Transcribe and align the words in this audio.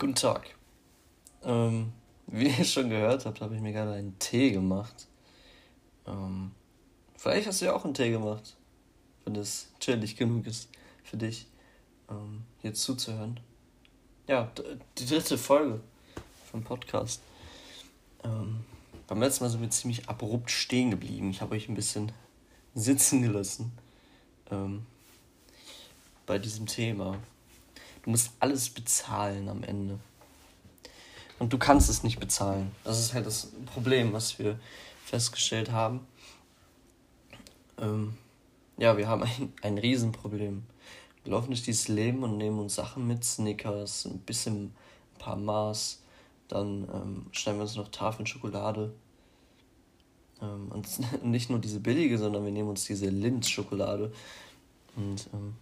Guten 0.00 0.14
Tag. 0.14 0.54
Ähm, 1.44 1.92
wie 2.26 2.48
ihr 2.48 2.64
schon 2.64 2.88
gehört 2.88 3.26
habt, 3.26 3.42
habe 3.42 3.54
ich 3.54 3.60
mir 3.60 3.74
gerade 3.74 3.92
einen 3.92 4.18
Tee 4.18 4.50
gemacht. 4.50 5.06
Ähm, 6.06 6.52
vielleicht 7.18 7.46
hast 7.46 7.60
du 7.60 7.66
ja 7.66 7.74
auch 7.74 7.84
einen 7.84 7.92
Tee 7.92 8.10
gemacht, 8.10 8.56
wenn 9.26 9.36
es 9.36 9.68
chillig 9.78 10.16
genug 10.16 10.46
ist 10.46 10.70
für 11.04 11.18
dich, 11.18 11.46
ähm, 12.08 12.44
jetzt 12.62 12.80
zuzuhören. 12.80 13.40
Ja, 14.26 14.50
die 14.96 15.04
dritte 15.04 15.36
Folge 15.36 15.82
vom 16.50 16.64
Podcast. 16.64 17.20
Ähm, 18.24 18.60
beim 19.06 19.20
letzten 19.20 19.44
Mal 19.44 19.50
sind 19.50 19.60
wir 19.60 19.68
ziemlich 19.68 20.08
abrupt 20.08 20.50
stehen 20.50 20.90
geblieben. 20.90 21.28
Ich 21.28 21.42
habe 21.42 21.54
euch 21.54 21.68
ein 21.68 21.74
bisschen 21.74 22.10
sitzen 22.74 23.20
gelassen 23.20 23.70
ähm, 24.50 24.86
bei 26.24 26.38
diesem 26.38 26.64
Thema. 26.64 27.18
Du 28.02 28.10
musst 28.10 28.32
alles 28.40 28.70
bezahlen 28.70 29.48
am 29.48 29.62
Ende. 29.62 29.98
Und 31.38 31.52
du 31.52 31.58
kannst 31.58 31.88
es 31.88 32.02
nicht 32.02 32.20
bezahlen. 32.20 32.70
Das 32.84 32.98
ist 32.98 33.14
halt 33.14 33.26
das 33.26 33.52
Problem, 33.66 34.12
was 34.12 34.38
wir 34.38 34.58
festgestellt 35.04 35.72
haben. 35.72 36.06
Ähm, 37.78 38.14
ja, 38.76 38.96
wir 38.96 39.08
haben 39.08 39.22
ein, 39.22 39.52
ein 39.62 39.78
Riesenproblem. 39.78 40.62
Wir 41.24 41.32
laufen 41.32 41.48
durch 41.48 41.62
dieses 41.62 41.88
Leben 41.88 42.22
und 42.22 42.36
nehmen 42.36 42.58
uns 42.58 42.74
Sachen 42.74 43.06
mit, 43.06 43.24
Snickers, 43.24 44.06
ein 44.06 44.20
bisschen, 44.20 44.64
ein 44.64 45.18
paar 45.18 45.36
Maß. 45.36 46.02
Dann 46.48 46.88
ähm, 46.92 47.26
schneiden 47.32 47.58
wir 47.58 47.62
uns 47.62 47.76
noch 47.76 47.88
Tafeln 47.88 48.26
Schokolade. 48.26 48.92
Ähm, 50.42 50.70
und 50.70 50.88
nicht 51.24 51.50
nur 51.50 51.58
diese 51.58 51.80
billige, 51.80 52.18
sondern 52.18 52.44
wir 52.44 52.52
nehmen 52.52 52.70
uns 52.70 52.84
diese 52.84 53.08
Lindt-Schokolade. 53.08 54.12
Und 54.96 55.28
ähm, 55.32 55.54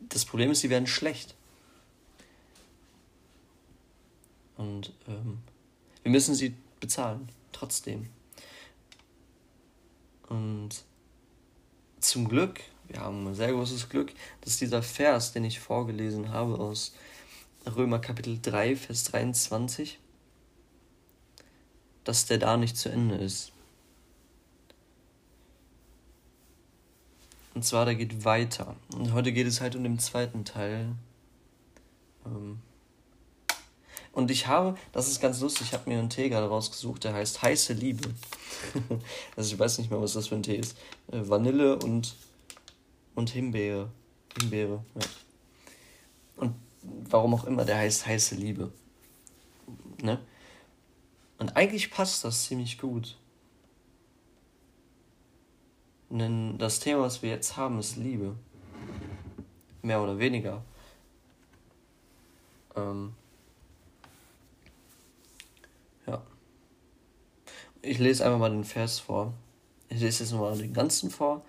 das 0.00 0.24
Problem 0.24 0.50
ist, 0.50 0.60
sie 0.60 0.70
werden 0.70 0.86
schlecht. 0.86 1.34
Und 4.56 4.92
ähm, 5.06 5.38
wir 6.02 6.10
müssen 6.10 6.34
sie 6.34 6.54
bezahlen, 6.80 7.28
trotzdem. 7.52 8.08
Und 10.28 10.84
zum 12.00 12.28
Glück, 12.28 12.60
wir 12.88 13.00
haben 13.00 13.26
ein 13.26 13.34
sehr 13.34 13.52
großes 13.52 13.88
Glück, 13.88 14.12
dass 14.42 14.58
dieser 14.58 14.82
Vers, 14.82 15.32
den 15.32 15.44
ich 15.44 15.60
vorgelesen 15.60 16.30
habe 16.30 16.58
aus 16.58 16.94
Römer 17.66 17.98
Kapitel 17.98 18.38
3, 18.40 18.76
Vers 18.76 19.04
23, 19.04 19.98
dass 22.04 22.26
der 22.26 22.38
da 22.38 22.56
nicht 22.56 22.76
zu 22.76 22.88
Ende 22.88 23.16
ist. 23.16 23.52
Und 27.56 27.62
zwar, 27.62 27.86
der 27.86 27.94
geht 27.94 28.26
weiter. 28.26 28.76
Und 28.94 29.14
heute 29.14 29.32
geht 29.32 29.46
es 29.46 29.62
halt 29.62 29.76
um 29.76 29.82
den 29.82 29.98
zweiten 29.98 30.44
Teil. 30.44 30.94
Ähm 32.26 32.58
und 34.12 34.30
ich 34.30 34.46
habe, 34.46 34.76
das 34.92 35.08
ist 35.08 35.22
ganz 35.22 35.40
lustig, 35.40 35.68
ich 35.68 35.72
habe 35.72 35.88
mir 35.88 35.98
einen 35.98 36.10
Tee 36.10 36.28
gerade 36.28 36.48
rausgesucht, 36.48 37.04
der 37.04 37.14
heißt 37.14 37.40
Heiße 37.40 37.72
Liebe. 37.72 38.10
also 39.36 39.54
ich 39.54 39.58
weiß 39.58 39.78
nicht 39.78 39.90
mehr, 39.90 40.02
was 40.02 40.12
das 40.12 40.28
für 40.28 40.34
ein 40.34 40.42
Tee 40.42 40.56
ist. 40.56 40.76
Äh, 41.10 41.26
Vanille 41.26 41.78
und, 41.78 42.14
und 43.14 43.30
Himbeere. 43.30 43.90
Himbeere, 44.38 44.84
ja. 44.94 45.06
Und 46.36 46.56
warum 46.82 47.32
auch 47.32 47.44
immer, 47.44 47.64
der 47.64 47.78
heißt 47.78 48.06
Heiße 48.06 48.34
Liebe. 48.34 48.70
Ne? 50.02 50.20
Und 51.38 51.56
eigentlich 51.56 51.90
passt 51.90 52.22
das 52.22 52.44
ziemlich 52.44 52.76
gut. 52.76 53.16
Denn 56.10 56.56
das 56.58 56.80
Thema, 56.80 57.02
was 57.02 57.22
wir 57.22 57.30
jetzt 57.30 57.56
haben, 57.56 57.78
ist 57.78 57.96
Liebe. 57.96 58.36
Mehr 59.82 60.00
oder 60.00 60.18
weniger. 60.18 60.62
Ähm 62.76 63.14
ja. 66.06 66.22
Ich 67.82 67.98
lese 67.98 68.24
einfach 68.24 68.38
mal 68.38 68.50
den 68.50 68.64
Vers 68.64 69.00
vor. 69.00 69.34
Ich 69.88 70.00
lese 70.00 70.22
jetzt 70.22 70.32
nochmal 70.32 70.56
den 70.56 70.72
ganzen 70.72 71.10
vor. 71.10 71.44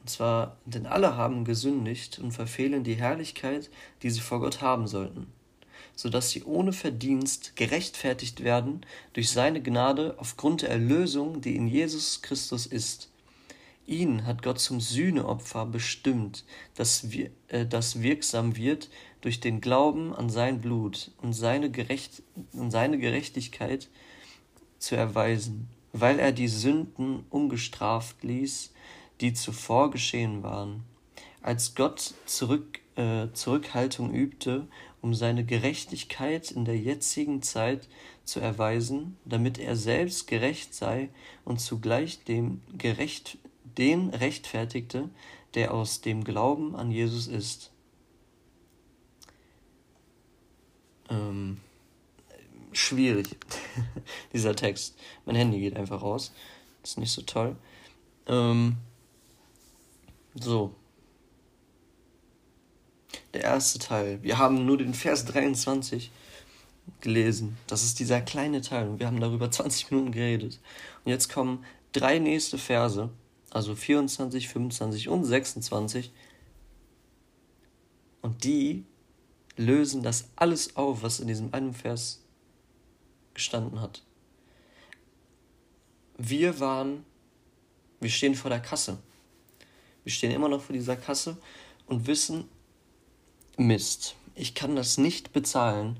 Und 0.00 0.08
zwar, 0.08 0.56
denn 0.64 0.86
alle 0.86 1.16
haben 1.16 1.44
gesündigt 1.44 2.18
und 2.18 2.32
verfehlen 2.32 2.84
die 2.84 2.94
Herrlichkeit, 2.94 3.70
die 4.02 4.10
sie 4.10 4.20
vor 4.20 4.40
Gott 4.40 4.62
haben 4.62 4.86
sollten, 4.86 5.26
so 5.94 6.08
dass 6.08 6.30
sie 6.30 6.42
ohne 6.44 6.72
Verdienst 6.72 7.54
gerechtfertigt 7.54 8.42
werden 8.42 8.86
durch 9.12 9.30
seine 9.30 9.62
Gnade 9.62 10.14
aufgrund 10.16 10.62
der 10.62 10.70
Erlösung, 10.70 11.42
die 11.42 11.54
in 11.54 11.66
Jesus 11.66 12.22
Christus 12.22 12.64
ist 12.64 13.10
Ihn 13.90 14.24
hat 14.24 14.44
Gott 14.44 14.60
zum 14.60 14.80
Sühneopfer 14.80 15.66
bestimmt, 15.66 16.44
das, 16.76 17.10
wir, 17.10 17.30
äh, 17.48 17.66
das 17.66 18.02
wirksam 18.02 18.54
wird 18.54 18.88
durch 19.20 19.40
den 19.40 19.60
Glauben 19.60 20.14
an 20.14 20.30
sein 20.30 20.60
Blut 20.60 21.10
und 21.20 21.32
seine, 21.32 21.72
Gerecht, 21.72 22.22
und 22.52 22.70
seine 22.70 22.98
Gerechtigkeit 22.98 23.88
zu 24.78 24.94
erweisen, 24.94 25.68
weil 25.92 26.20
er 26.20 26.30
die 26.30 26.46
Sünden 26.46 27.24
ungestraft 27.30 28.22
ließ, 28.22 28.72
die 29.20 29.32
zuvor 29.32 29.90
geschehen 29.90 30.44
waren. 30.44 30.84
Als 31.42 31.74
Gott 31.74 32.14
zurück, 32.26 32.78
äh, 32.94 33.26
Zurückhaltung 33.32 34.14
übte, 34.14 34.68
um 35.00 35.14
seine 35.14 35.44
Gerechtigkeit 35.44 36.52
in 36.52 36.64
der 36.64 36.78
jetzigen 36.78 37.42
Zeit 37.42 37.88
zu 38.22 38.38
erweisen, 38.38 39.16
damit 39.24 39.58
er 39.58 39.74
selbst 39.74 40.28
gerecht 40.28 40.76
sei 40.76 41.08
und 41.44 41.60
zugleich 41.60 42.22
dem 42.22 42.60
gerecht 42.78 43.36
den 43.80 44.10
rechtfertigte, 44.10 45.08
der 45.54 45.74
aus 45.74 46.02
dem 46.02 46.22
Glauben 46.22 46.76
an 46.76 46.90
Jesus 46.90 47.26
ist. 47.26 47.72
Ähm, 51.08 51.58
schwierig, 52.72 53.36
dieser 54.32 54.54
Text. 54.54 54.96
Mein 55.24 55.34
Handy 55.34 55.58
geht 55.58 55.76
einfach 55.76 56.02
raus. 56.02 56.32
Ist 56.84 56.98
nicht 56.98 57.10
so 57.10 57.22
toll. 57.22 57.56
Ähm, 58.26 58.76
so. 60.34 60.74
Der 63.32 63.42
erste 63.42 63.78
Teil. 63.78 64.22
Wir 64.22 64.38
haben 64.38 64.66
nur 64.66 64.76
den 64.76 64.94
Vers 64.94 65.24
23 65.24 66.10
gelesen. 67.00 67.56
Das 67.66 67.82
ist 67.82 67.98
dieser 67.98 68.20
kleine 68.20 68.60
Teil. 68.60 68.88
Und 68.88 69.00
wir 69.00 69.06
haben 69.06 69.20
darüber 69.20 69.50
20 69.50 69.90
Minuten 69.90 70.12
geredet. 70.12 70.60
Und 71.04 71.10
jetzt 71.10 71.32
kommen 71.32 71.64
drei 71.92 72.18
nächste 72.18 72.58
Verse 72.58 73.10
also 73.50 73.74
24, 73.74 74.48
25 74.48 75.08
und 75.08 75.24
26. 75.24 76.12
Und 78.22 78.44
die 78.44 78.84
lösen 79.56 80.02
das 80.02 80.28
alles 80.36 80.76
auf, 80.76 81.02
was 81.02 81.20
in 81.20 81.28
diesem 81.28 81.52
einen 81.52 81.74
Vers 81.74 82.22
gestanden 83.34 83.80
hat. 83.80 84.02
Wir 86.16 86.60
waren, 86.60 87.04
wir 88.00 88.10
stehen 88.10 88.34
vor 88.34 88.50
der 88.50 88.60
Kasse. 88.60 88.98
Wir 90.04 90.12
stehen 90.12 90.30
immer 90.30 90.48
noch 90.48 90.62
vor 90.62 90.74
dieser 90.74 90.96
Kasse 90.96 91.36
und 91.86 92.06
wissen, 92.06 92.48
Mist, 93.56 94.14
ich 94.34 94.54
kann 94.54 94.76
das 94.76 94.96
nicht 94.96 95.32
bezahlen, 95.32 95.98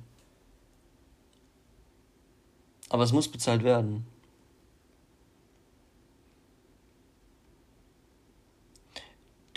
aber 2.89 3.05
es 3.05 3.13
muss 3.13 3.29
bezahlt 3.29 3.63
werden. 3.63 4.07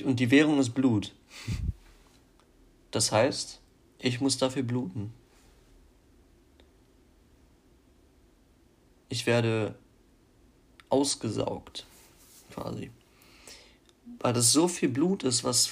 Und 0.01 0.19
die 0.19 0.31
Währung 0.31 0.59
ist 0.59 0.71
Blut. 0.71 1.13
Das 2.91 3.11
heißt, 3.11 3.59
ich 3.99 4.21
muss 4.21 4.37
dafür 4.37 4.63
bluten. 4.63 5.13
Ich 9.09 9.25
werde 9.25 9.75
ausgesaugt, 10.89 11.85
quasi. 12.51 12.91
Weil 14.19 14.33
das 14.33 14.51
so 14.51 14.67
viel 14.67 14.89
Blut 14.89 15.23
ist, 15.23 15.43
was, 15.43 15.69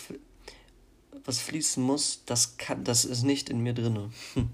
was 1.26 1.40
fließen 1.40 1.84
muss, 1.84 2.24
das, 2.26 2.58
kann, 2.58 2.84
das 2.84 3.06
ist 3.06 3.24
nicht 3.24 3.50
in 3.50 3.62
mir 3.62 3.74
drin. 3.74 4.12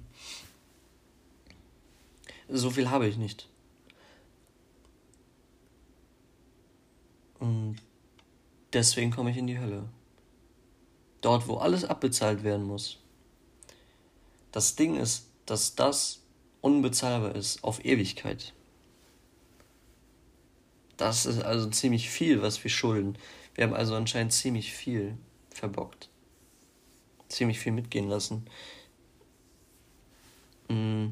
so 2.50 2.70
viel 2.70 2.90
habe 2.90 3.08
ich 3.08 3.18
nicht. 3.18 3.48
Und 7.40 7.78
Deswegen 8.74 9.12
komme 9.12 9.32
ich 9.32 9.38
in 9.38 9.48
die 9.48 9.60
Hölle. 9.60 9.88
Dort, 11.22 11.48
wo 11.48 11.56
alles 11.56 11.86
abbezahlt 11.86 12.44
werden 12.44 12.66
muss. 12.66 13.00
Das 14.52 14.76
Ding 14.76 14.96
ist, 14.96 15.28
dass 15.46 15.76
das 15.76 16.22
unbezahlbar 16.62 17.36
ist 17.36 17.64
auf 17.64 17.84
Ewigkeit. 17.86 18.54
Das 20.98 21.26
ist 21.26 21.42
also 21.42 21.70
ziemlich 21.70 22.10
viel, 22.10 22.42
was 22.42 22.64
wir 22.64 22.72
schulden. 22.72 23.18
Wir 23.56 23.66
haben 23.66 23.74
also 23.74 23.96
anscheinend 23.96 24.34
ziemlich 24.34 24.74
viel 24.74 25.18
verbockt. 25.50 26.10
Ziemlich 27.30 27.60
viel 27.60 27.72
mitgehen 27.72 28.10
lassen. 28.10 28.46
Mm. 30.70 31.08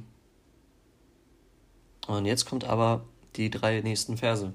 Und 2.07 2.25
jetzt 2.25 2.45
kommt 2.45 2.63
aber 2.63 3.05
die 3.35 3.49
drei 3.49 3.81
nächsten 3.81 4.17
Verse. 4.17 4.53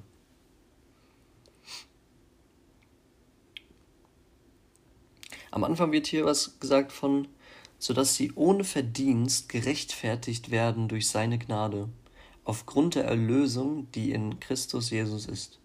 Am 5.51 5.65
Anfang 5.65 5.93
wird 5.93 6.07
hier 6.07 6.25
was 6.25 6.59
gesagt 6.61 6.93
von 6.93 7.29
sodass 7.81 8.15
sie 8.15 8.33
ohne 8.35 8.63
Verdienst 8.63 9.49
gerechtfertigt 9.49 10.51
werden 10.51 10.87
durch 10.87 11.09
seine 11.09 11.39
Gnade, 11.39 11.89
aufgrund 12.45 12.95
der 12.95 13.05
Erlösung, 13.05 13.91
die 13.93 14.13
in 14.13 14.39
Christus 14.39 14.91
Jesus 14.91 15.25
ist. 15.25 15.59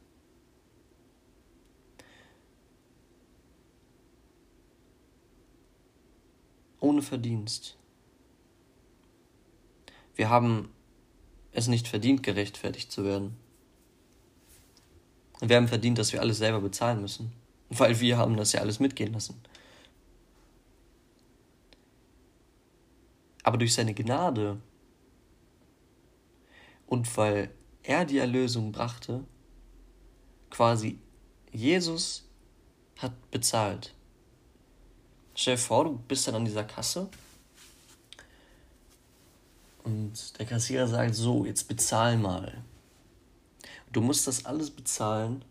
Ohne 6.80 7.02
Verdienst. 7.02 7.76
Wir 10.16 10.30
haben 10.30 10.70
es 11.52 11.68
nicht 11.68 11.88
verdient, 11.90 12.24
gerechtfertigt 12.24 12.94
zu 12.94 13.04
werden. 13.04 13.36
Wir 15.42 15.58
haben 15.58 15.68
verdient, 15.68 15.98
dass 15.98 16.14
wir 16.14 16.22
alles 16.22 16.38
selber 16.38 16.62
bezahlen 16.62 17.02
müssen, 17.02 17.34
weil 17.70 18.00
wir 18.00 18.18
haben 18.18 18.38
das 18.38 18.54
ja 18.54 18.62
alles 18.62 18.80
mitgehen 18.80 19.12
lassen. 19.12 19.42
Aber 23.46 23.60
durch 23.60 23.76
seine 23.76 23.94
Gnade 23.94 24.60
und 26.88 27.16
weil 27.16 27.52
er 27.84 28.04
die 28.04 28.18
Erlösung 28.18 28.72
brachte, 28.72 29.24
quasi 30.50 30.98
Jesus 31.52 32.28
hat 32.98 33.14
bezahlt. 33.30 33.94
Stell 35.36 35.58
dir 35.58 35.62
vor, 35.62 35.84
du 35.84 36.00
bist 36.08 36.28
dann 36.28 36.34
an 36.34 36.46
dieser 36.46 36.64
Kasse 36.64 37.08
und 39.84 40.40
der 40.40 40.48
Kassierer 40.48 40.88
sagt 40.88 41.14
so, 41.14 41.46
jetzt 41.46 41.68
bezahl 41.68 42.18
mal. 42.18 42.64
Du 43.92 44.02
musst 44.02 44.26
das 44.26 44.48
alles 44.48 44.72
bezahlen. 44.72 45.46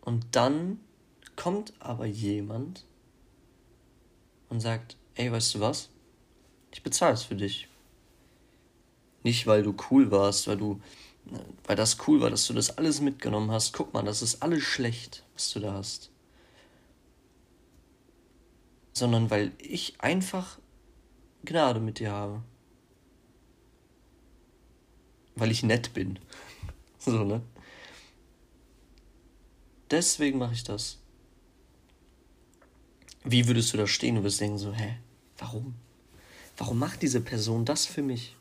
Und 0.00 0.26
dann 0.32 0.80
kommt 1.36 1.74
aber 1.78 2.06
jemand 2.06 2.84
und 4.52 4.60
sagt, 4.60 4.98
ey, 5.14 5.32
weißt 5.32 5.54
du 5.54 5.60
was? 5.60 5.88
Ich 6.72 6.82
bezahle 6.82 7.14
es 7.14 7.22
für 7.22 7.34
dich. 7.34 7.68
Nicht, 9.22 9.46
weil 9.46 9.62
du 9.62 9.74
cool 9.90 10.10
warst, 10.10 10.46
weil 10.46 10.58
du, 10.58 10.78
weil 11.64 11.74
das 11.74 11.96
cool 12.06 12.20
war, 12.20 12.28
dass 12.28 12.46
du 12.46 12.52
das 12.52 12.76
alles 12.76 13.00
mitgenommen 13.00 13.50
hast. 13.50 13.72
Guck 13.72 13.94
mal, 13.94 14.02
das 14.02 14.20
ist 14.20 14.42
alles 14.42 14.62
schlecht, 14.62 15.24
was 15.32 15.52
du 15.52 15.60
da 15.60 15.72
hast. 15.72 16.10
Sondern 18.92 19.30
weil 19.30 19.52
ich 19.56 19.98
einfach 20.02 20.58
Gnade 21.46 21.80
mit 21.80 21.98
dir 21.98 22.12
habe. 22.12 22.42
Weil 25.34 25.50
ich 25.50 25.62
nett 25.62 25.94
bin. 25.94 26.18
so, 26.98 27.24
ne? 27.24 27.40
Deswegen 29.90 30.38
mache 30.38 30.52
ich 30.52 30.62
das. 30.62 31.01
Wie 33.24 33.46
würdest 33.46 33.72
du 33.72 33.76
da 33.76 33.86
stehen? 33.86 34.16
Du 34.16 34.24
wirst 34.24 34.40
denken 34.40 34.58
so, 34.58 34.72
hä, 34.72 34.96
warum? 35.38 35.74
Warum 36.56 36.78
macht 36.78 37.02
diese 37.02 37.20
Person 37.20 37.64
das 37.64 37.86
für 37.86 38.02
mich? 38.02 38.36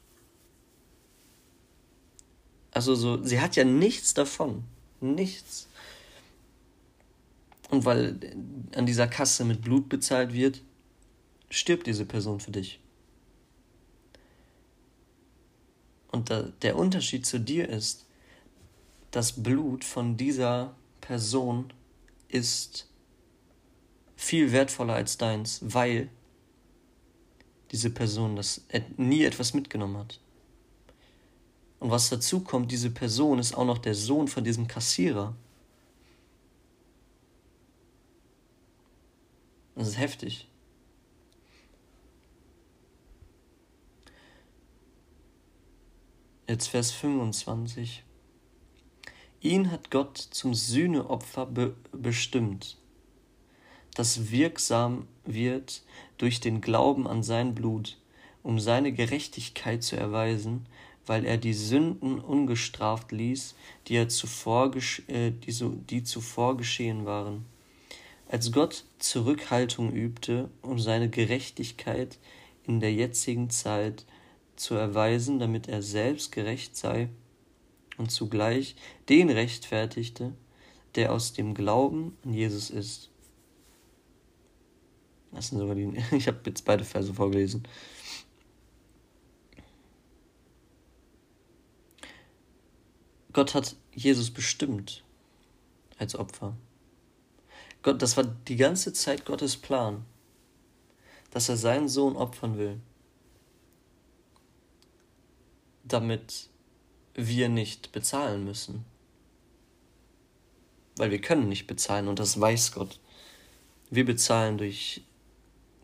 Also 2.72 2.95
so, 2.95 3.24
sie 3.24 3.39
hat 3.39 3.56
ja 3.56 3.63
nichts 3.63 4.13
davon. 4.13 4.63
Nichts. 5.01 5.68
Und 7.69 7.86
weil 7.86 8.19
an 8.75 8.86
dieser 8.86 9.07
Kasse 9.07 9.45
mit 9.45 9.62
Blut 9.62 9.88
bezahlt 9.89 10.33
wird, 10.33 10.62
stirbt 11.50 11.88
diese 11.88 12.06
Person 12.06 12.39
für 12.39 12.51
dich. 12.51 12.80
Und 16.12 16.30
der 16.62 16.75
Unterschied 16.75 17.25
zu 17.25 17.39
dir 17.39 17.69
ist, 17.69 18.06
das 19.12 19.44
Blut 19.44 19.86
von 19.86 20.18
dieser 20.18 20.75
Person 21.00 21.72
ist 22.28 22.91
viel 24.21 24.51
wertvoller 24.51 24.94
als 24.94 25.18
deins, 25.18 25.59
weil 25.63 26.07
diese 27.71 27.89
Person 27.89 28.35
das 28.35 28.62
nie 28.97 29.23
etwas 29.23 29.56
mitgenommen 29.56 29.97
hat. 29.97 30.19
Und 31.79 31.89
was 31.89 32.09
dazu 32.09 32.41
kommt, 32.41 32.71
diese 32.71 32.91
Person 32.91 33.39
ist 33.39 33.56
auch 33.57 33.65
noch 33.65 33.79
der 33.79 33.95
Sohn 33.95 34.27
von 34.27 34.44
diesem 34.44 34.68
Kassierer. 34.68 35.35
Das 39.73 39.88
ist 39.88 39.97
heftig. 39.97 40.47
Jetzt 46.47 46.68
Vers 46.68 46.91
25. 46.91 48.03
Ihn 49.39 49.71
hat 49.71 49.89
Gott 49.89 50.18
zum 50.18 50.53
Sühneopfer 50.53 51.47
be 51.47 51.75
bestimmt, 51.91 52.77
das 53.96 54.32
wirksam 54.32 55.08
wird 55.26 55.84
durch 56.18 56.40
den 56.40 56.62
Glauben 56.62 57.08
an 57.08 57.24
sein 57.24 57.56
Blut, 57.56 57.98
um 58.44 58.60
seine 58.60 58.92
Gerechtigkeit 58.92 59.84
zu 59.84 59.96
erweisen, 59.98 60.66
weil 61.06 61.26
er 61.26 61.38
die 61.38 61.54
Sünden 61.54 62.20
ungestraft 62.20 63.12
ließ, 63.12 63.56
die, 63.88 63.96
er 63.96 64.10
zuvor, 64.10 64.72
äh, 65.08 65.32
die, 65.32 65.52
so, 65.52 65.70
die 65.70 66.04
zuvor 66.04 66.58
geschehen 66.58 67.06
waren. 67.06 67.46
Als 68.30 68.52
Gott 68.52 68.86
Zurückhaltung 69.00 69.92
übte, 69.92 70.50
um 70.62 70.80
seine 70.80 71.10
Gerechtigkeit 71.10 72.18
in 72.66 72.80
der 72.80 72.94
jetzigen 72.94 73.50
Zeit 73.50 74.06
zu 74.56 74.76
erweisen, 74.76 75.40
damit 75.40 75.68
er 75.68 75.82
selbst 75.82 76.32
gerecht 76.32 76.78
sei 76.78 77.10
und 77.98 78.12
zugleich 78.12 78.76
den 79.10 79.30
rechtfertigte, 79.30 80.34
der 80.96 81.12
aus 81.12 81.34
dem 81.34 81.54
Glauben 81.54 82.18
an 82.24 82.34
Jesus 82.34 82.70
ist. 82.70 83.11
Das 85.31 85.48
sind 85.48 85.60
sogar 85.60 85.75
die. 85.75 85.92
Ich 86.12 86.28
habe 86.28 86.39
jetzt 86.45 86.66
beide 86.66 86.83
Verse 86.83 87.13
vorgelesen. 87.13 87.68
Gott 93.33 93.56
hat 93.56 93.76
Jesus 93.94 94.30
bestimmt 94.30 95.04
als 95.97 96.16
Opfer. 96.16 96.57
Gott, 97.81 98.02
das 98.02 98.18
war 98.18 98.26
die 98.26 98.57
ganze 98.57 98.92
Zeit 98.92 99.26
Gottes 99.26 99.56
Plan, 99.56 100.06
dass 101.31 101.47
er 101.47 101.56
seinen 101.56 101.88
Sohn 101.88 102.16
opfern 102.18 102.57
will 102.57 102.81
damit 105.92 106.50
wir 107.14 107.50
nicht 107.50 107.92
bezahlen 107.92 108.45
müssen. 108.45 108.85
Weil 110.95 111.11
wir 111.11 111.21
können 111.21 111.50
nicht 111.50 111.68
bezahlen 111.68 112.07
und 112.07 112.19
das 112.19 112.40
weiß 112.40 112.73
Gott. 112.73 113.00
Wir 113.90 114.06
bezahlen 114.06 114.57
durch 114.57 115.04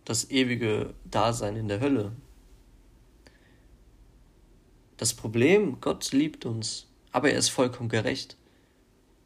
das 0.07 0.31
ewige 0.31 0.93
Dasein 1.03 1.57
in 1.57 1.67
der 1.67 1.81
Hölle. 1.81 2.13
Das 4.95 5.13
Problem, 5.13 5.81
Gott 5.81 6.13
liebt 6.13 6.45
uns, 6.45 6.87
aber 7.11 7.31
er 7.31 7.37
ist 7.37 7.49
vollkommen 7.49 7.89
gerecht. 7.89 8.37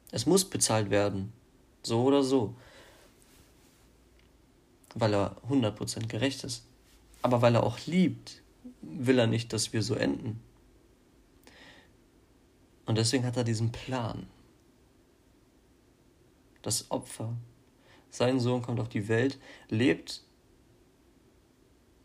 Es 0.10 0.26
muss 0.26 0.44
bezahlt 0.44 0.90
werden, 0.90 1.34
so 1.84 2.02
oder 2.02 2.24
so, 2.24 2.56
weil 4.96 5.14
er 5.14 5.38
100% 5.48 6.08
gerecht 6.08 6.44
ist. 6.44 6.66
Aber 7.22 7.44
weil 7.44 7.54
er 7.54 7.64
auch 7.64 7.78
liebt, 7.86 8.42
will 8.82 9.20
er 9.20 9.28
nicht, 9.28 9.54
dass 9.54 9.74
wir 9.74 9.84
so 9.84 9.94
enden. 9.94 10.42
Und 12.88 12.98
deswegen 12.98 13.24
hat 13.24 13.38
er 13.38 13.44
diesen 13.44 13.72
Plan. 13.72 14.26
Das 16.64 16.90
Opfer. 16.90 17.38
Sein 18.10 18.40
Sohn 18.40 18.64
kommt 18.64 18.80
auf 18.80 18.90
die 18.90 19.08
Welt, 19.08 19.38
lebt 19.70 20.24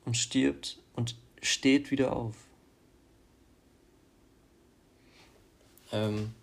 und 0.07 0.17
stirbt 0.17 0.79
und 0.95 1.17
steht 1.43 1.91
wieder 1.91 2.17
auf. 2.17 2.35
Ähm 5.93 6.35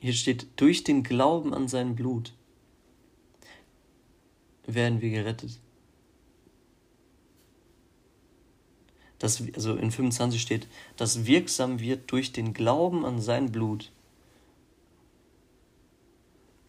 hier 0.00 0.12
steht, 0.12 0.48
durch 0.56 0.82
den 0.82 1.04
Glauben 1.04 1.54
an 1.54 1.68
sein 1.68 1.94
Blut 1.94 2.32
werden 4.66 5.00
wir 5.00 5.10
gerettet. 5.10 5.60
das, 9.18 9.42
also 9.54 9.74
in 9.74 9.90
25 9.90 10.40
steht, 10.40 10.68
das 10.96 11.26
wirksam 11.26 11.80
wird 11.80 12.10
durch 12.10 12.32
den 12.32 12.54
Glauben 12.54 13.04
an 13.04 13.20
sein 13.20 13.50
Blut. 13.50 13.90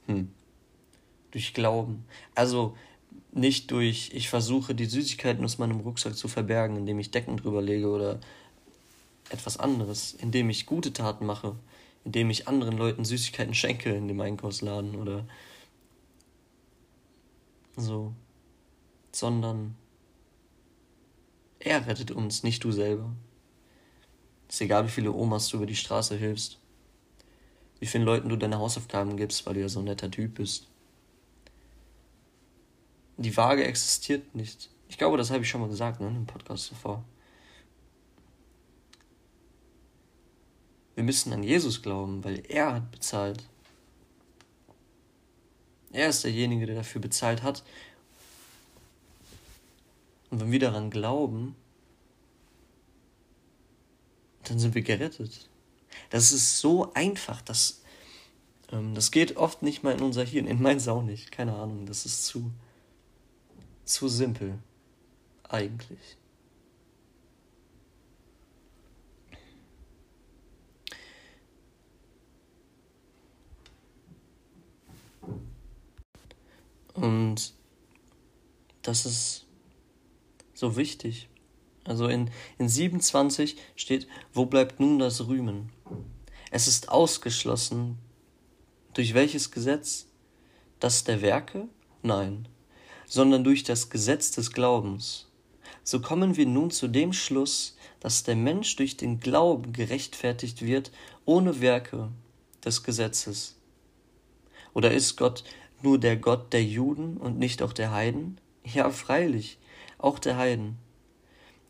Hm. 0.08 0.31
Durch 1.31 1.53
Glauben. 1.53 2.05
Also 2.34 2.75
nicht 3.31 3.71
durch, 3.71 4.12
ich 4.13 4.29
versuche 4.29 4.74
die 4.75 4.86
Süßigkeiten 4.86 5.43
aus 5.43 5.57
meinem 5.57 5.81
Rucksack 5.81 6.15
zu 6.15 6.27
verbergen, 6.27 6.77
indem 6.77 7.00
ich 7.00 7.12
Decken 7.12 7.38
drüber 7.38 7.62
lege 7.62 7.89
oder 7.89 8.19
etwas 9.29 9.57
anderes, 9.57 10.13
indem 10.13 10.50
ich 10.50 10.65
gute 10.65 10.91
Taten 10.93 11.25
mache, 11.25 11.55
indem 12.05 12.29
ich 12.29 12.48
anderen 12.48 12.77
Leuten 12.77 13.05
Süßigkeiten 13.05 13.53
schenke 13.53 13.91
in 13.91 14.07
dem 14.07 14.19
Einkaufsladen 14.19 14.95
oder 14.95 15.25
so, 17.75 18.13
sondern 19.12 19.75
er 21.59 21.86
rettet 21.88 22.12
uns, 22.12 22.43
nicht 22.43 22.63
du 22.63 22.71
selber. 22.71 23.12
Ist 24.48 24.62
egal, 24.62 24.86
wie 24.86 24.91
viele 24.91 25.12
Omas 25.12 25.50
du 25.50 25.57
über 25.57 25.65
die 25.65 25.75
Straße 25.75 26.15
hilfst, 26.15 26.57
wie 27.79 27.86
vielen 27.86 28.05
Leuten 28.05 28.29
du 28.29 28.36
deine 28.36 28.57
Hausaufgaben 28.57 29.17
gibst, 29.17 29.45
weil 29.45 29.53
du 29.53 29.62
ja 29.62 29.69
so 29.69 29.79
ein 29.79 29.86
netter 29.86 30.09
Typ 30.09 30.36
bist. 30.36 30.69
Die 33.20 33.36
Waage 33.36 33.66
existiert 33.66 34.34
nicht. 34.34 34.70
Ich 34.88 34.98
glaube, 34.98 35.18
das 35.18 35.30
habe 35.30 35.44
ich 35.44 35.50
schon 35.50 35.60
mal 35.60 35.70
gesagt, 35.70 36.00
ne, 36.00 36.08
im 36.08 36.26
Podcast 36.26 36.68
zuvor. 36.68 37.04
Wir 40.96 41.04
müssen 41.04 41.34
an 41.34 41.44
Jesus 41.44 41.82
glauben, 41.82 42.24
weil 42.24 42.44
er 42.48 42.76
hat 42.76 42.92
bezahlt. 42.92 43.44
Er 45.92 46.08
ist 46.08 46.24
derjenige, 46.24 46.66
der 46.66 46.76
dafür 46.76 47.02
bezahlt 47.02 47.44
hat. 47.44 47.66
Und 50.30 50.40
wenn 50.40 50.52
wir 50.52 50.60
daran 50.60 50.90
glauben, 50.90 51.56
dann 54.44 54.60
sind 54.60 54.76
wir 54.76 54.82
gerettet. 54.82 55.50
Das 56.10 56.32
ist 56.32 56.60
so 56.60 56.94
einfach, 56.94 57.42
das, 57.42 57.82
ähm, 58.72 58.96
das 58.96 59.12
geht 59.12 59.36
oft 59.36 59.62
nicht 59.62 59.84
mal 59.84 59.94
in 59.94 60.04
unser 60.04 60.24
Hirn, 60.24 60.48
in 60.48 60.62
meins 60.62 60.88
auch 60.88 61.04
nicht, 61.04 61.34
keine 61.34 61.54
Ahnung, 61.56 61.86
das 61.86 62.06
ist 62.06 62.24
zu, 62.24 62.50
zu 63.89 64.08
simpel, 64.08 64.60
eigentlich. 65.48 66.17
Und 76.93 77.53
das 78.84 79.05
ist 79.05 79.46
so 80.53 80.75
wichtig. 80.75 81.29
Also 81.86 82.08
in, 82.08 82.29
in 82.60 82.69
27 82.69 83.58
steht, 83.75 84.08
wo 84.34 84.46
bleibt 84.46 84.79
nun 84.79 85.00
das 85.00 85.27
Rühmen? 85.27 85.72
Es 86.51 86.67
ist 86.67 86.89
ausgeschlossen. 86.89 87.98
Durch 88.93 89.13
welches 89.13 89.50
Gesetz? 89.50 90.08
Das 90.79 91.03
der 91.03 91.22
Werke? 91.22 91.67
Nein, 92.03 92.48
sondern 93.10 93.44
durch 93.44 93.63
das 93.63 93.89
Gesetz 93.89 94.32
des 94.32 94.54
Glaubens. 94.54 95.28
So 95.84 96.00
kommen 96.00 96.38
wir 96.38 96.46
nun 96.46 96.72
zu 96.72 96.88
dem 96.88 97.12
Schluss, 97.12 97.75
dass 98.00 98.24
der 98.24 98.36
Mensch 98.36 98.75
durch 98.75 98.96
den 98.96 99.20
Glauben 99.20 99.74
gerechtfertigt 99.74 100.62
wird, 100.62 100.92
ohne 101.25 101.60
Werke 101.60 102.10
des 102.63 102.84
Gesetzes. 102.84 103.58
Oder 104.74 104.92
ist 104.92 105.18
Gott 105.18 105.44
nur 105.82 106.00
der 106.00 106.18
Gott 106.18 106.54
der 106.54 106.63
Juden 106.63 107.18
und 107.18 107.39
nicht 107.39 107.63
auch 107.63 107.74
der 107.74 107.92
Heiden? 107.92 108.39
Ja, 108.63 108.92
freilich, 108.92 109.58
auch 109.98 110.20
der 110.20 110.38
Heiden. 110.38 110.78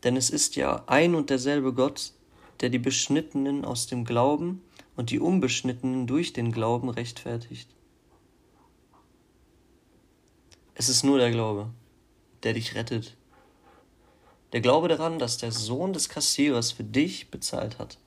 Denn 0.04 0.16
es 0.16 0.28
ist 0.28 0.56
ja 0.56 0.84
ein 0.86 1.14
und 1.14 1.30
derselbe 1.30 1.72
Gott, 1.72 2.12
der 2.60 2.68
die 2.68 2.78
Beschnittenen 2.78 3.64
aus 3.64 3.86
dem 3.86 4.04
Glauben 4.04 4.60
und 4.96 5.10
die 5.10 5.20
Unbeschnittenen 5.20 6.06
durch 6.06 6.34
den 6.34 6.52
Glauben 6.52 6.90
rechtfertigt. 6.90 7.70
Es 10.74 10.88
ist 10.88 11.04
nur 11.04 11.18
der 11.18 11.30
Glaube, 11.30 11.70
der 12.42 12.54
dich 12.54 12.74
rettet. 12.74 13.16
Der 14.52 14.60
Glaube 14.60 14.88
daran, 14.88 15.18
dass 15.18 15.38
der 15.38 15.52
Sohn 15.52 15.92
des 15.92 16.08
Kassierers 16.08 16.72
für 16.72 16.84
dich 16.84 17.30
bezahlt 17.30 17.78
hat. 17.78 17.98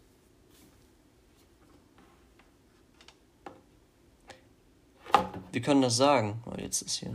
Wir 5.51 5.62
können 5.62 5.82
das 5.82 5.96
sagen. 5.96 6.41
Oh, 6.46 6.60
jetzt 6.60 6.82
ist 6.82 6.96
hier. 6.96 7.13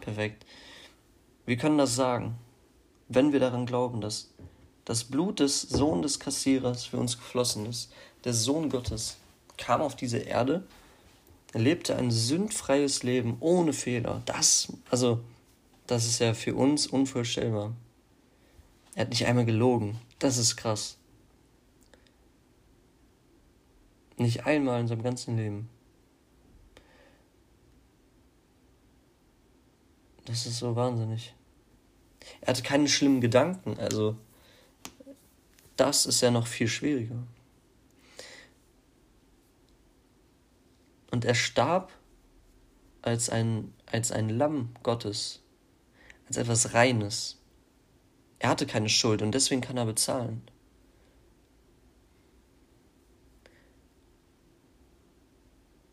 Perfekt. 0.00 0.44
Wir 1.46 1.56
können 1.56 1.78
das 1.78 1.94
sagen 1.94 2.36
wenn 3.14 3.32
wir 3.32 3.40
daran 3.40 3.66
glauben, 3.66 4.00
dass 4.00 4.30
das 4.84 5.04
Blut 5.04 5.40
des 5.40 5.62
Sohn 5.62 6.02
des 6.02 6.18
Kassierers 6.18 6.84
für 6.86 6.96
uns 6.96 7.18
geflossen 7.18 7.66
ist, 7.66 7.92
der 8.24 8.32
Sohn 8.32 8.68
Gottes, 8.68 9.16
kam 9.58 9.80
auf 9.80 9.96
diese 9.96 10.18
Erde, 10.18 10.66
er 11.52 11.60
lebte 11.60 11.96
ein 11.96 12.10
sündfreies 12.10 13.02
Leben 13.02 13.36
ohne 13.40 13.72
Fehler. 13.72 14.22
Das, 14.24 14.72
also, 14.90 15.20
das 15.86 16.06
ist 16.06 16.18
ja 16.18 16.32
für 16.34 16.54
uns 16.54 16.86
unvorstellbar. 16.86 17.74
Er 18.94 19.02
hat 19.02 19.10
nicht 19.10 19.26
einmal 19.26 19.44
gelogen. 19.44 19.98
Das 20.18 20.38
ist 20.38 20.56
krass. 20.56 20.96
Nicht 24.16 24.46
einmal 24.46 24.80
in 24.80 24.88
seinem 24.88 25.02
ganzen 25.02 25.36
Leben. 25.36 25.68
Das 30.24 30.46
ist 30.46 30.58
so 30.58 30.76
wahnsinnig. 30.76 31.34
Er 32.40 32.48
hatte 32.48 32.62
keine 32.62 32.88
schlimmen 32.88 33.20
Gedanken, 33.20 33.78
also 33.78 34.16
das 35.76 36.06
ist 36.06 36.20
ja 36.20 36.30
noch 36.30 36.46
viel 36.46 36.68
schwieriger. 36.68 37.16
Und 41.12 41.26
er 41.26 41.34
starb 41.34 41.92
als 43.02 43.28
ein, 43.28 43.72
als 43.86 44.10
ein 44.10 44.30
Lamm 44.30 44.74
Gottes, 44.82 45.42
als 46.26 46.38
etwas 46.38 46.72
Reines. 46.72 47.38
Er 48.38 48.48
hatte 48.48 48.66
keine 48.66 48.88
Schuld 48.88 49.20
und 49.22 49.32
deswegen 49.32 49.60
kann 49.60 49.76
er 49.76 49.84
bezahlen. 49.84 50.42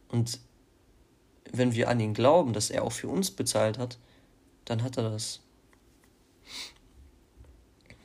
Und 0.07 0.39
wenn 1.51 1.73
wir 1.73 1.89
an 1.89 1.99
ihn 1.99 2.13
glauben, 2.13 2.53
dass 2.53 2.69
er 2.69 2.83
auch 2.83 2.93
für 2.93 3.09
uns 3.09 3.29
bezahlt 3.29 3.77
hat, 3.77 3.99
dann 4.65 4.83
hat 4.83 4.97
er 4.97 5.11
das. 5.11 5.41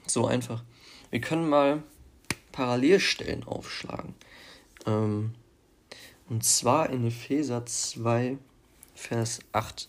So 0.07 0.27
einfach. 0.27 0.65
Wir 1.11 1.21
können 1.21 1.49
mal 1.49 1.83
Parallelstellen 2.53 3.45
aufschlagen. 3.45 4.15
Ähm, 4.87 5.35
und 6.35 6.43
zwar 6.43 6.91
in 6.91 7.07
Epheser 7.07 7.65
2, 7.65 8.39
Vers 8.97 9.39
8. 9.53 9.89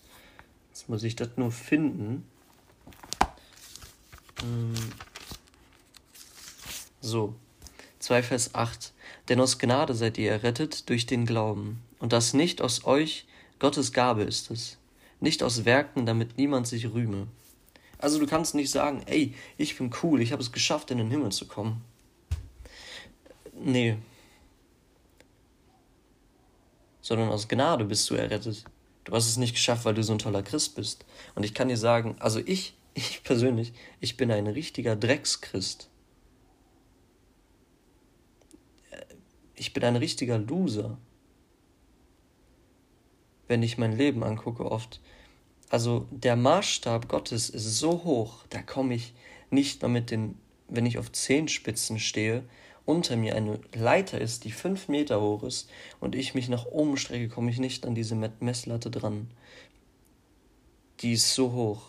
Jetzt 0.68 0.88
muss 0.88 1.02
ich 1.02 1.16
das 1.16 1.30
nur 1.34 1.50
finden. 1.50 2.24
Ähm, 4.44 4.72
so, 7.00 7.34
2 7.98 8.22
Vers 8.22 8.54
8. 8.54 8.92
Denn 9.28 9.40
aus 9.40 9.58
Gnade 9.58 9.92
seid 9.92 10.18
ihr 10.18 10.30
errettet 10.30 10.88
durch 10.88 11.06
den 11.06 11.26
Glauben. 11.26 11.82
Und 11.98 12.12
das 12.12 12.32
nicht 12.32 12.62
aus 12.62 12.84
euch, 12.84 13.26
Gottes 13.58 13.92
Gabe 13.92 14.22
ist 14.22 14.52
es. 14.52 14.78
Nicht 15.18 15.42
aus 15.42 15.64
Werken, 15.64 16.06
damit 16.06 16.38
niemand 16.38 16.68
sich 16.68 16.92
rühme. 16.92 17.26
Also 17.98 18.20
du 18.20 18.26
kannst 18.28 18.54
nicht 18.54 18.70
sagen, 18.70 19.02
ey, 19.06 19.34
ich 19.58 19.76
bin 19.76 19.90
cool, 20.04 20.22
ich 20.22 20.30
habe 20.30 20.42
es 20.42 20.52
geschafft, 20.52 20.92
in 20.92 20.98
den 20.98 21.10
Himmel 21.10 21.32
zu 21.32 21.48
kommen. 21.48 21.82
Nee. 23.52 23.96
Sondern 27.06 27.28
aus 27.28 27.46
Gnade 27.46 27.84
bist 27.84 28.10
du 28.10 28.16
errettet. 28.16 28.64
Du 29.04 29.12
hast 29.12 29.28
es 29.28 29.36
nicht 29.36 29.54
geschafft, 29.54 29.84
weil 29.84 29.94
du 29.94 30.02
so 30.02 30.12
ein 30.12 30.18
toller 30.18 30.42
Christ 30.42 30.74
bist. 30.74 31.04
Und 31.36 31.44
ich 31.44 31.54
kann 31.54 31.68
dir 31.68 31.76
sagen, 31.76 32.16
also 32.18 32.40
ich, 32.44 32.76
ich 32.94 33.22
persönlich, 33.22 33.72
ich 34.00 34.16
bin 34.16 34.32
ein 34.32 34.48
richtiger 34.48 34.96
Dreckschrist. 34.96 35.88
Ich 39.54 39.72
bin 39.72 39.84
ein 39.84 39.94
richtiger 39.94 40.36
Loser. 40.36 40.98
Wenn 43.46 43.62
ich 43.62 43.78
mein 43.78 43.96
Leben 43.96 44.24
angucke 44.24 44.68
oft, 44.68 45.00
also 45.70 46.08
der 46.10 46.34
Maßstab 46.34 47.06
Gottes 47.06 47.50
ist 47.50 47.78
so 47.78 48.02
hoch, 48.02 48.44
da 48.50 48.62
komme 48.62 48.94
ich 48.94 49.14
nicht 49.50 49.80
mal 49.80 49.86
mit 49.86 50.10
den, 50.10 50.40
wenn 50.66 50.86
ich 50.86 50.98
auf 50.98 51.12
Zehenspitzen 51.12 52.00
stehe, 52.00 52.42
unter 52.86 53.16
mir 53.16 53.34
eine 53.34 53.60
Leiter 53.74 54.20
ist, 54.20 54.44
die 54.44 54.52
fünf 54.52 54.88
Meter 54.88 55.20
hoch 55.20 55.42
ist 55.42 55.68
und 56.00 56.14
ich 56.14 56.34
mich 56.34 56.48
nach 56.48 56.66
oben 56.66 56.96
strecke, 56.96 57.28
komme 57.28 57.50
ich 57.50 57.58
nicht 57.58 57.84
an 57.84 57.94
diese 57.94 58.14
Messlatte 58.40 58.90
dran. 58.90 59.28
Die 61.00 61.12
ist 61.12 61.34
so 61.34 61.52
hoch. 61.52 61.82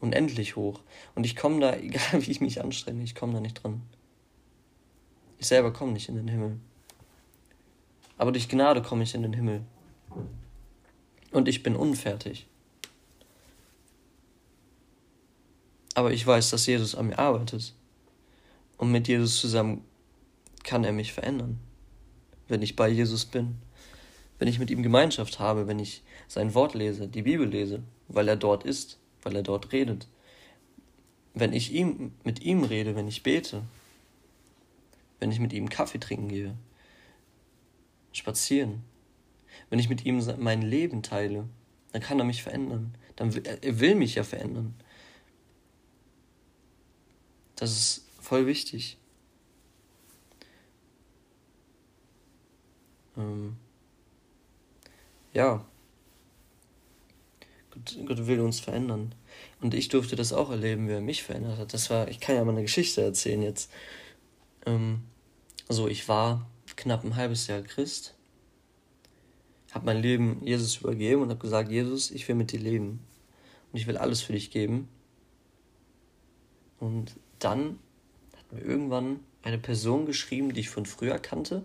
Unendlich 0.00 0.54
hoch. 0.54 0.80
Und 1.14 1.24
ich 1.24 1.34
komme 1.34 1.60
da, 1.60 1.74
egal 1.78 2.24
wie 2.24 2.30
ich 2.30 2.40
mich 2.40 2.62
anstrenge, 2.62 3.02
ich 3.02 3.14
komme 3.14 3.32
da 3.32 3.40
nicht 3.40 3.64
dran. 3.64 3.82
Ich 5.38 5.46
selber 5.46 5.72
komme 5.72 5.92
nicht 5.92 6.08
in 6.08 6.14
den 6.14 6.28
Himmel. 6.28 6.60
Aber 8.18 8.30
durch 8.30 8.48
Gnade 8.48 8.82
komme 8.82 9.02
ich 9.02 9.14
in 9.14 9.22
den 9.22 9.32
Himmel 9.32 9.64
und 11.32 11.48
ich 11.48 11.62
bin 11.62 11.74
unfertig. 11.74 12.46
Aber 15.94 16.12
ich 16.12 16.26
weiß, 16.26 16.50
dass 16.50 16.66
Jesus 16.66 16.94
an 16.94 17.08
mir 17.08 17.18
arbeitet. 17.18 17.74
Und 18.76 18.92
mit 18.92 19.08
Jesus 19.08 19.40
zusammen 19.40 19.84
kann 20.62 20.84
er 20.84 20.92
mich 20.92 21.12
verändern. 21.12 21.58
Wenn 22.48 22.62
ich 22.62 22.76
bei 22.76 22.88
Jesus 22.88 23.24
bin. 23.24 23.56
Wenn 24.38 24.48
ich 24.48 24.58
mit 24.58 24.70
ihm 24.70 24.82
Gemeinschaft 24.82 25.38
habe, 25.38 25.66
wenn 25.66 25.78
ich 25.78 26.02
sein 26.28 26.54
Wort 26.54 26.74
lese, 26.74 27.08
die 27.08 27.22
Bibel 27.22 27.46
lese, 27.46 27.82
weil 28.08 28.28
er 28.28 28.36
dort 28.36 28.64
ist, 28.64 28.98
weil 29.22 29.36
er 29.36 29.42
dort 29.42 29.72
redet. 29.72 30.08
Wenn 31.34 31.52
ich 31.52 31.72
ihm, 31.72 32.12
mit 32.24 32.42
ihm 32.42 32.64
rede, 32.64 32.96
wenn 32.96 33.08
ich 33.08 33.22
bete. 33.22 33.62
Wenn 35.20 35.30
ich 35.30 35.40
mit 35.40 35.52
ihm 35.52 35.68
Kaffee 35.68 35.98
trinken 35.98 36.28
gehe. 36.28 36.54
Spazieren 38.12 38.82
wenn 39.70 39.78
ich 39.78 39.88
mit 39.88 40.04
ihm 40.04 40.22
mein 40.38 40.62
Leben 40.62 41.02
teile, 41.02 41.48
dann 41.92 42.02
kann 42.02 42.18
er 42.18 42.24
mich 42.24 42.42
verändern. 42.42 42.94
Dann 43.16 43.34
will, 43.34 43.42
er 43.44 43.80
will 43.80 43.94
mich 43.94 44.16
ja 44.16 44.24
verändern. 44.24 44.74
Das 47.56 47.70
ist 47.70 48.03
voll 48.24 48.46
wichtig. 48.46 48.98
Ähm, 53.16 53.56
ja. 55.32 55.64
Gott, 57.70 57.98
Gott 58.06 58.26
will 58.26 58.40
uns 58.40 58.60
verändern. 58.60 59.14
Und 59.60 59.74
ich 59.74 59.88
durfte 59.88 60.16
das 60.16 60.32
auch 60.32 60.50
erleben, 60.50 60.88
wie 60.88 60.92
er 60.92 61.00
mich 61.00 61.22
verändert 61.22 61.58
hat. 61.58 61.74
Das 61.74 61.90
war, 61.90 62.08
ich 62.08 62.20
kann 62.20 62.36
ja 62.36 62.44
mal 62.44 62.52
eine 62.52 62.62
Geschichte 62.62 63.02
erzählen 63.02 63.42
jetzt. 63.42 63.70
Ähm, 64.66 65.02
also 65.68 65.88
ich 65.88 66.08
war 66.08 66.48
knapp 66.76 67.04
ein 67.04 67.16
halbes 67.16 67.46
Jahr 67.46 67.62
Christ, 67.62 68.14
habe 69.72 69.86
mein 69.86 70.00
Leben 70.00 70.44
Jesus 70.44 70.78
übergeben 70.78 71.22
und 71.22 71.30
habe 71.30 71.40
gesagt, 71.40 71.70
Jesus, 71.70 72.10
ich 72.10 72.26
will 72.28 72.36
mit 72.36 72.52
dir 72.52 72.60
leben 72.60 73.00
und 73.72 73.78
ich 73.78 73.86
will 73.86 73.96
alles 73.96 74.22
für 74.22 74.32
dich 74.32 74.50
geben. 74.50 74.88
Und 76.78 77.16
dann 77.38 77.78
mir 78.54 78.62
irgendwann 78.62 79.20
eine 79.42 79.58
Person 79.58 80.06
geschrieben, 80.06 80.52
die 80.52 80.60
ich 80.60 80.70
von 80.70 80.86
früher 80.86 81.18
kannte. 81.18 81.64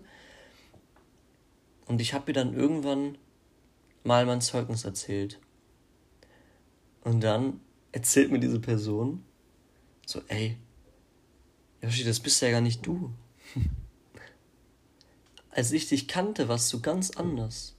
Und 1.86 2.00
ich 2.00 2.14
habe 2.14 2.30
ihr 2.30 2.34
dann 2.34 2.54
irgendwann 2.54 3.16
mal 4.04 4.26
mein 4.26 4.40
Zeugnis 4.40 4.84
erzählt. 4.84 5.40
Und 7.02 7.20
dann 7.20 7.60
erzählt 7.92 8.30
mir 8.30 8.38
diese 8.38 8.60
Person 8.60 9.24
so, 10.06 10.22
ey, 10.28 10.56
Yoshi, 11.82 12.04
das 12.04 12.20
bist 12.20 12.42
ja 12.42 12.50
gar 12.50 12.60
nicht 12.60 12.84
du. 12.86 13.12
Als 15.50 15.72
ich 15.72 15.88
dich 15.88 16.08
kannte, 16.08 16.48
warst 16.48 16.72
du 16.72 16.80
ganz 16.80 17.10
anders. 17.12 17.74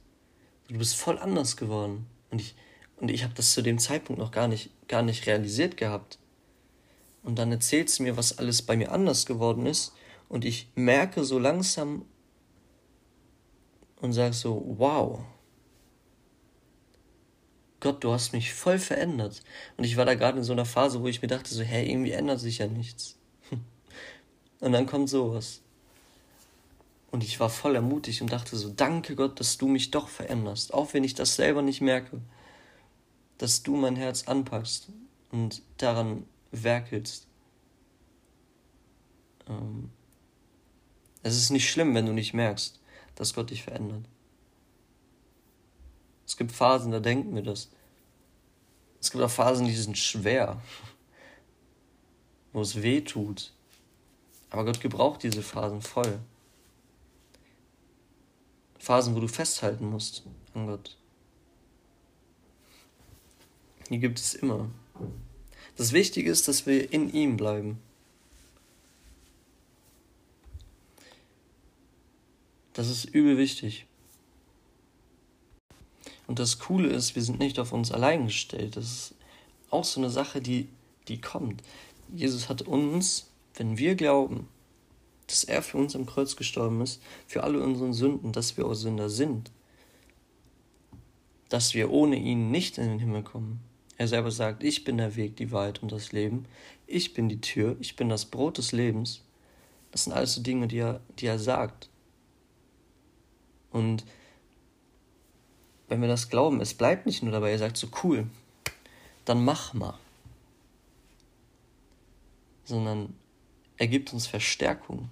Du 0.68 0.78
bist 0.78 0.96
voll 0.96 1.18
anders 1.18 1.56
geworden. 1.56 2.06
Und 2.30 2.40
ich, 2.40 2.54
und 2.96 3.10
ich 3.10 3.24
habe 3.24 3.34
das 3.34 3.52
zu 3.52 3.62
dem 3.62 3.78
Zeitpunkt 3.78 4.20
noch 4.20 4.30
gar 4.30 4.48
nicht, 4.48 4.70
gar 4.88 5.02
nicht 5.02 5.26
realisiert 5.26 5.76
gehabt. 5.76 6.18
Und 7.22 7.38
dann 7.38 7.52
erzählst 7.52 7.98
du 7.98 8.02
mir, 8.02 8.16
was 8.16 8.38
alles 8.38 8.62
bei 8.62 8.76
mir 8.76 8.92
anders 8.92 9.26
geworden 9.26 9.66
ist. 9.66 9.94
Und 10.28 10.44
ich 10.44 10.70
merke 10.74 11.24
so 11.24 11.38
langsam 11.38 12.04
und 14.00 14.12
sage 14.12 14.34
so, 14.34 14.64
wow, 14.78 15.20
Gott, 17.80 18.02
du 18.04 18.12
hast 18.12 18.32
mich 18.32 18.54
voll 18.54 18.78
verändert. 18.78 19.42
Und 19.76 19.84
ich 19.84 19.96
war 19.96 20.04
da 20.04 20.14
gerade 20.14 20.38
in 20.38 20.44
so 20.44 20.52
einer 20.52 20.64
Phase, 20.64 21.02
wo 21.02 21.08
ich 21.08 21.20
mir 21.20 21.28
dachte, 21.28 21.52
so, 21.52 21.62
hey, 21.62 21.90
irgendwie 21.90 22.12
ändert 22.12 22.40
sich 22.40 22.58
ja 22.58 22.68
nichts. 22.68 23.18
Und 24.60 24.72
dann 24.72 24.86
kommt 24.86 25.08
sowas. 25.08 25.62
Und 27.10 27.24
ich 27.24 27.40
war 27.40 27.50
voll 27.50 27.74
ermutigt 27.74 28.22
und 28.22 28.32
dachte 28.32 28.56
so, 28.56 28.70
danke 28.70 29.14
Gott, 29.16 29.38
dass 29.38 29.58
du 29.58 29.68
mich 29.68 29.90
doch 29.90 30.08
veränderst, 30.08 30.72
auch 30.72 30.94
wenn 30.94 31.04
ich 31.04 31.12
das 31.12 31.36
selber 31.36 31.60
nicht 31.60 31.82
merke, 31.82 32.22
dass 33.36 33.62
du 33.62 33.76
mein 33.76 33.96
Herz 33.96 34.28
anpackst 34.28 34.88
und 35.30 35.60
daran 35.76 36.24
werkelst. 36.52 37.26
Ähm, 39.48 39.90
es 41.22 41.36
ist 41.36 41.50
nicht 41.50 41.70
schlimm, 41.70 41.94
wenn 41.94 42.06
du 42.06 42.12
nicht 42.12 42.34
merkst, 42.34 42.80
dass 43.14 43.34
Gott 43.34 43.50
dich 43.50 43.62
verändert. 43.62 44.04
Es 46.26 46.36
gibt 46.36 46.52
Phasen, 46.52 46.92
da 46.92 47.00
denken 47.00 47.34
wir 47.34 47.42
das. 47.42 47.70
Es 49.00 49.10
gibt 49.10 49.22
auch 49.22 49.30
Phasen, 49.30 49.66
die 49.66 49.74
sind 49.74 49.98
schwer, 49.98 50.62
wo 52.52 52.60
es 52.60 52.82
weh 52.82 53.00
tut. 53.00 53.52
Aber 54.50 54.64
Gott 54.64 54.80
gebraucht 54.80 55.22
diese 55.22 55.42
Phasen 55.42 55.82
voll. 55.82 56.20
Phasen, 58.78 59.14
wo 59.14 59.20
du 59.20 59.28
festhalten 59.28 59.88
musst 59.90 60.24
an 60.54 60.66
Gott. 60.66 60.96
Die 63.90 63.98
gibt 63.98 64.18
es 64.18 64.34
immer. 64.34 64.68
Das 65.76 65.92
Wichtige 65.92 66.30
ist, 66.30 66.48
dass 66.48 66.66
wir 66.66 66.92
in 66.92 67.12
ihm 67.12 67.36
bleiben. 67.36 67.78
Das 72.74 72.88
ist 72.88 73.04
übel 73.04 73.38
wichtig. 73.38 73.86
Und 76.26 76.38
das 76.38 76.58
Coole 76.58 76.88
ist, 76.88 77.14
wir 77.14 77.22
sind 77.22 77.38
nicht 77.38 77.58
auf 77.58 77.72
uns 77.72 77.92
allein 77.92 78.26
gestellt. 78.26 78.76
Das 78.76 78.84
ist 78.84 79.14
auch 79.70 79.84
so 79.84 80.00
eine 80.00 80.10
Sache, 80.10 80.40
die, 80.40 80.68
die 81.08 81.20
kommt. 81.20 81.62
Jesus 82.14 82.48
hat 82.48 82.62
uns, 82.62 83.28
wenn 83.54 83.76
wir 83.76 83.94
glauben, 83.94 84.48
dass 85.26 85.44
er 85.44 85.62
für 85.62 85.78
uns 85.78 85.96
am 85.96 86.06
Kreuz 86.06 86.36
gestorben 86.36 86.80
ist, 86.80 87.02
für 87.26 87.42
alle 87.42 87.62
unsere 87.62 87.92
Sünden, 87.92 88.32
dass 88.32 88.56
wir 88.56 88.66
auch 88.66 88.74
Sünder 88.74 89.08
sind, 89.08 89.50
dass 91.48 91.74
wir 91.74 91.90
ohne 91.90 92.16
ihn 92.16 92.50
nicht 92.50 92.78
in 92.78 92.88
den 92.88 92.98
Himmel 92.98 93.22
kommen. 93.22 93.60
Er 93.98 94.08
selber 94.08 94.30
sagt, 94.30 94.62
ich 94.62 94.84
bin 94.84 94.96
der 94.96 95.16
Weg, 95.16 95.36
die 95.36 95.52
Wahrheit 95.52 95.82
und 95.82 95.92
das 95.92 96.12
Leben, 96.12 96.46
ich 96.86 97.14
bin 97.14 97.28
die 97.28 97.40
Tür, 97.40 97.76
ich 97.80 97.96
bin 97.96 98.08
das 98.08 98.24
Brot 98.24 98.58
des 98.58 98.72
Lebens. 98.72 99.22
Das 99.90 100.04
sind 100.04 100.12
alles 100.12 100.34
so 100.34 100.42
Dinge, 100.42 100.68
die 100.68 100.78
er, 100.78 101.00
die 101.18 101.26
er 101.26 101.38
sagt. 101.38 101.88
Und 103.70 104.04
wenn 105.88 106.00
wir 106.00 106.08
das 106.08 106.30
glauben, 106.30 106.60
es 106.60 106.74
bleibt 106.74 107.06
nicht 107.06 107.22
nur 107.22 107.32
dabei, 107.32 107.50
er 107.50 107.58
sagt 107.58 107.76
so 107.76 107.88
cool, 108.02 108.26
dann 109.24 109.44
mach 109.44 109.74
mal. 109.74 109.98
Sondern 112.64 113.14
er 113.76 113.88
gibt 113.88 114.12
uns 114.12 114.26
Verstärkung. 114.26 115.10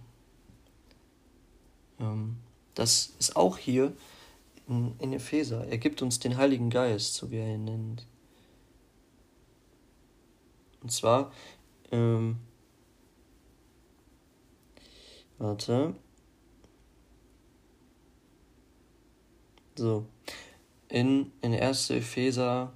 Ähm, 1.99 2.37
das 2.75 3.12
ist 3.19 3.37
auch 3.37 3.59
hier 3.59 3.93
in, 4.69 4.95
in 4.99 5.12
Epheser. 5.12 5.66
Er 5.69 5.79
gibt 5.79 6.03
uns 6.03 6.19
den 6.19 6.37
Heiligen 6.37 6.71
Geist, 6.71 7.14
so 7.14 7.31
wie 7.31 7.37
er 7.37 7.55
ihn 7.55 7.64
nennt. 7.64 8.07
Und 10.83 10.90
zwar, 10.93 11.33
ähm, 11.93 12.37
warte. 15.38 15.95
So, 19.77 20.07
in, 20.88 21.33
in 21.40 21.55
1. 21.55 21.90
Epheser 21.90 22.73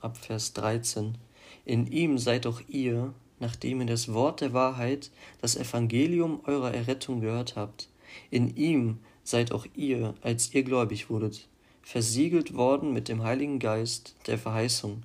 ab 0.00 0.16
Vers 0.16 0.52
13. 0.52 1.18
In 1.64 1.86
ihm 1.86 2.18
seid 2.18 2.46
auch 2.46 2.60
ihr, 2.68 3.12
nachdem 3.40 3.80
ihr 3.80 3.86
das 3.86 4.12
Wort 4.12 4.40
der 4.40 4.52
Wahrheit, 4.52 5.10
das 5.40 5.56
Evangelium 5.56 6.40
eurer 6.44 6.72
Errettung 6.72 7.20
gehört 7.20 7.56
habt, 7.56 7.88
in 8.30 8.56
ihm 8.56 8.98
seid 9.24 9.52
auch 9.52 9.66
ihr, 9.74 10.14
als 10.22 10.54
ihr 10.54 10.62
gläubig 10.62 11.10
wurdet, 11.10 11.48
versiegelt 11.82 12.54
worden 12.54 12.92
mit 12.92 13.08
dem 13.08 13.22
Heiligen 13.22 13.58
Geist 13.58 14.14
der 14.26 14.38
Verheißung, 14.38 15.02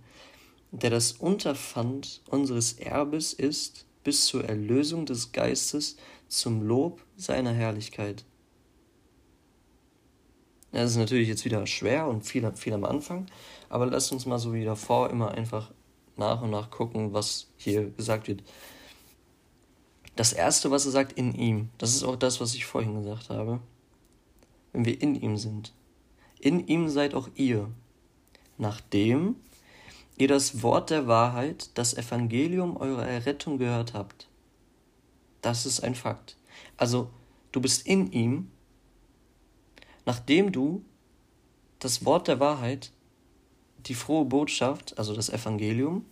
der 0.81 0.89
das 0.89 1.13
Unterpfand 1.13 2.21
unseres 2.29 2.73
Erbes 2.73 3.33
ist 3.33 3.86
bis 4.03 4.25
zur 4.25 4.43
Erlösung 4.43 5.05
des 5.05 5.31
Geistes 5.31 5.95
zum 6.27 6.62
Lob 6.62 7.01
seiner 7.15 7.53
Herrlichkeit. 7.53 8.25
Das 10.71 10.91
ist 10.91 10.97
natürlich 10.97 11.27
jetzt 11.27 11.45
wieder 11.45 11.65
schwer 11.67 12.07
und 12.07 12.23
viel, 12.23 12.51
viel 12.55 12.73
am 12.73 12.83
Anfang, 12.83 13.27
aber 13.69 13.86
lasst 13.86 14.12
uns 14.12 14.25
mal 14.25 14.39
so 14.39 14.53
wie 14.53 14.65
davor 14.65 15.09
immer 15.09 15.31
einfach 15.31 15.71
nach 16.17 16.41
und 16.41 16.49
nach 16.49 16.69
gucken, 16.69 17.13
was 17.13 17.47
hier 17.57 17.89
gesagt 17.91 18.27
wird 18.27 18.43
das 20.15 20.33
Erste, 20.33 20.71
was 20.71 20.86
er 20.86 20.91
sagt, 20.91 21.13
in 21.13 21.33
ihm. 21.33 21.69
Das 21.77 21.95
ist 21.95 22.03
auch 22.03 22.15
das, 22.15 22.39
was 22.39 22.53
ich 22.53 22.65
vorhin 22.65 22.95
gesagt 22.95 23.29
habe. 23.29 23.59
Wenn 24.71 24.86
wir 24.86 25.01
in 25.01 25.15
ihm 25.15 25.38
sind. 25.38 25.73
In 26.39 26.67
ihm 26.67 26.89
seid 26.89 27.15
auch 27.15 27.29
ihr. 27.36 27.69
Nachdem 28.57 29.36
ihr 30.17 30.28
das 30.28 30.62
Wort 30.62 30.89
der 30.89 31.08
Wahrheit, 31.08 31.69
das 31.76 31.95
Evangelium 31.95 32.78
eurer 32.78 33.08
Errettung 33.08 33.58
gehört 33.58 33.93
habt. 33.93 34.28
Das 35.41 35.65
ist 35.65 35.82
ein 35.82 35.95
Fakt. 35.95 36.38
Also, 36.78 37.10
du 37.52 37.62
bist 37.62 37.86
in 37.86 38.12
ihm, 38.12 38.52
nachdem 40.06 40.52
du 40.52 40.84
das 41.80 42.06
Wort 42.06 42.28
der 42.28 42.39
Wahrheit, 42.39 42.91
die 43.80 43.95
frohe 43.95 44.26
Botschaft, 44.26 44.97
also 44.97 45.13
das 45.13 45.30
Evangelium, 45.30 46.06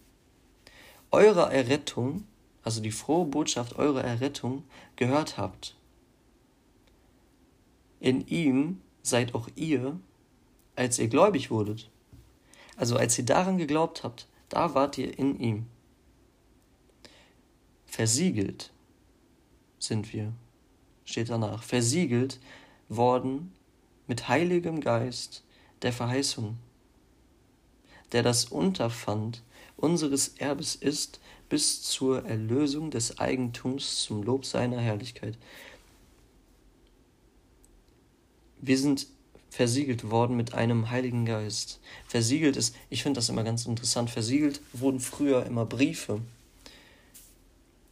eurer 1.11 1.51
Errettung 1.51 2.25
also 2.63 2.81
die 2.81 2.91
frohe 2.91 3.25
Botschaft 3.25 3.77
eurer 3.77 4.03
Errettung, 4.03 4.63
gehört 4.95 5.37
habt. 5.37 5.75
In 7.99 8.27
ihm 8.27 8.81
seid 9.03 9.35
auch 9.35 9.47
ihr, 9.55 9.99
als 10.75 10.99
ihr 10.99 11.07
gläubig 11.07 11.51
wurdet. 11.51 11.89
Also 12.81 12.97
als 12.97 13.15
ihr 13.19 13.25
daran 13.25 13.59
geglaubt 13.59 14.03
habt, 14.03 14.25
da 14.49 14.73
wart 14.73 14.97
ihr 14.97 15.15
in 15.19 15.39
ihm. 15.39 15.67
Versiegelt 17.85 18.73
sind 19.77 20.11
wir, 20.13 20.33
steht 21.05 21.29
danach, 21.29 21.61
versiegelt 21.61 22.39
worden 22.89 23.53
mit 24.07 24.27
heiligem 24.27 24.81
Geist 24.81 25.43
der 25.83 25.93
Verheißung, 25.93 26.57
der 28.13 28.23
das 28.23 28.45
Unterpfand 28.45 29.43
unseres 29.77 30.29
Erbes 30.39 30.73
ist, 30.73 31.19
bis 31.49 31.83
zur 31.83 32.25
Erlösung 32.25 32.89
des 32.89 33.19
Eigentums 33.19 34.01
zum 34.01 34.23
Lob 34.23 34.43
seiner 34.43 34.79
Herrlichkeit. 34.79 35.37
Wir 38.59 38.79
sind 38.79 39.05
versiegelt 39.51 40.09
worden 40.09 40.37
mit 40.37 40.53
einem 40.53 40.89
Heiligen 40.89 41.25
Geist. 41.25 41.81
Versiegelt 42.07 42.55
ist, 42.55 42.73
ich 42.89 43.03
finde 43.03 43.17
das 43.17 43.27
immer 43.27 43.43
ganz 43.43 43.65
interessant, 43.65 44.09
versiegelt 44.09 44.61
wurden 44.71 45.01
früher 45.01 45.45
immer 45.45 45.65
Briefe. 45.65 46.21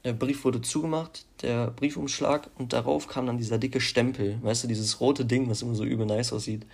Der 0.05 0.13
Brief 0.13 0.45
wurde 0.45 0.61
zugemacht, 0.61 1.25
der 1.41 1.67
Briefumschlag, 1.71 2.49
und 2.57 2.71
darauf 2.71 3.07
kam 3.09 3.25
dann 3.25 3.37
dieser 3.37 3.57
dicke 3.57 3.81
Stempel, 3.81 4.41
weißt 4.41 4.63
du, 4.63 4.67
dieses 4.69 5.01
rote 5.01 5.25
Ding, 5.25 5.49
was 5.49 5.61
immer 5.61 5.75
so 5.75 5.83
übel 5.83 6.05
nice 6.05 6.31
aussieht. 6.31 6.65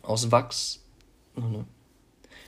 Aus 0.00 0.32
Wachs. 0.32 0.80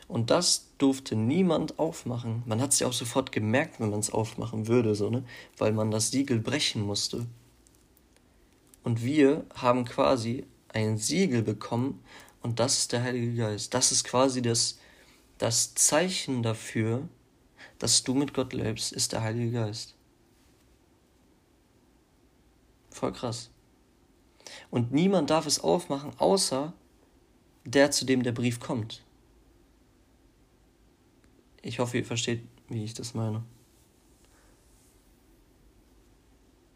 Und 0.09 0.31
das 0.31 0.69
durfte 0.79 1.15
niemand 1.15 1.79
aufmachen. 1.79 2.43
Man 2.47 2.63
hat 2.63 2.73
es 2.73 2.79
ja 2.79 2.87
auch 2.87 2.95
sofort 2.95 3.33
gemerkt, 3.33 3.81
wenn 3.81 3.91
man 3.91 4.01
es 4.01 4.11
aufmachen 4.11 4.67
würde, 4.67 4.95
so, 4.95 5.11
ne? 5.11 5.25
Weil 5.59 5.73
man 5.73 5.91
das 5.91 6.11
Siegel 6.11 6.39
brechen 6.39 6.81
musste. 6.81 7.27
Und 8.83 9.05
wir 9.05 9.45
haben 9.55 9.85
quasi 9.85 10.47
ein 10.69 10.99
Siegel 10.99 11.43
bekommen 11.43 12.03
und 12.43 12.61
das 12.61 12.79
ist 12.79 12.93
der 12.93 13.03
Heilige 13.03 13.35
Geist. 13.35 13.75
Das 13.75 13.93
ist 13.93 14.05
quasi 14.05 14.43
das, 14.43 14.79
das 15.39 15.75
Zeichen 15.75 16.43
dafür, 16.43 17.09
dass 17.79 18.05
du 18.05 18.15
mit 18.15 18.35
Gott 18.35 18.53
lebst, 18.53 18.93
ist 18.93 19.13
der 19.13 19.23
Heilige 19.23 19.53
Geist. 19.53 19.95
Voll 22.91 23.13
krass. 23.13 23.51
Und 24.71 24.93
niemand 24.93 25.31
darf 25.31 25.47
es 25.47 25.61
aufmachen, 25.61 26.13
außer 26.19 26.73
der, 27.65 27.91
zu 27.91 28.05
dem 28.05 28.23
der 28.23 28.33
Brief 28.33 28.61
kommt. 28.61 29.03
Ich 31.63 31.79
hoffe, 31.81 31.99
ihr 31.99 32.05
versteht, 32.05 32.47
wie 32.69 32.85
ich 32.85 32.95
das 32.95 33.13
meine. 33.13 33.43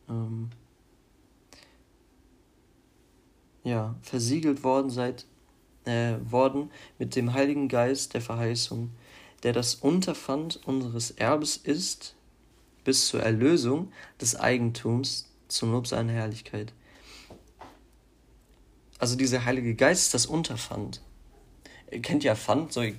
Ähm 0.09 0.51
ja, 3.65 3.95
versiegelt 4.03 4.63
worden 4.65 4.91
seid 4.91 5.27
äh, 5.85 6.15
worden 6.31 6.71
mit 6.99 7.17
dem 7.17 7.33
Heiligen 7.33 7.69
Geist 7.69 8.15
der 8.15 8.21
Verheißung, 8.21 8.91
der 9.43 9.53
das 9.53 9.75
Unterpfand 9.75 10.61
unseres 10.67 11.11
Erbes 11.11 11.57
ist, 11.57 12.15
bis 12.85 13.09
zur 13.09 13.23
Erlösung 13.23 13.93
des 14.21 14.37
Eigentums 14.37 15.31
zum 15.49 15.73
Lob 15.73 15.87
seiner 15.87 16.13
Herrlichkeit. 16.13 16.73
Also 18.99 19.17
dieser 19.17 19.45
Heilige 19.45 19.75
Geist 19.75 20.05
ist 20.05 20.15
das 20.15 20.27
Unterpfand. 20.27 21.01
Ihr 21.91 22.03
kennt 22.03 22.23
ja 22.23 22.37
Pfand, 22.37 22.73
so 22.73 22.83
ihr 22.83 22.95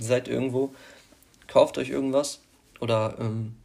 seid 0.00 0.28
irgendwo, 0.28 0.74
kauft 1.48 1.78
euch 1.78 1.90
irgendwas 1.90 2.40
oder 2.80 3.16
ähm, 3.18 3.56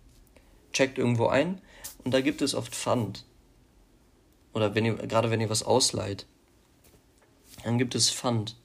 checkt 0.73 0.97
irgendwo 0.97 1.27
ein 1.27 1.61
und 2.03 2.13
da 2.13 2.21
gibt 2.21 2.41
es 2.41 2.55
oft 2.55 2.75
Pfand. 2.75 3.25
Oder 4.57 4.73
wenn 4.73 4.85
ihr, 4.85 4.95
gerade 4.95 5.29
wenn 5.29 5.39
ihr 5.39 5.51
was 5.51 5.61
ausleiht, 5.61 6.25
dann 7.63 7.77
gibt 7.77 7.93
es 7.93 8.09
Pfand. 8.09 8.55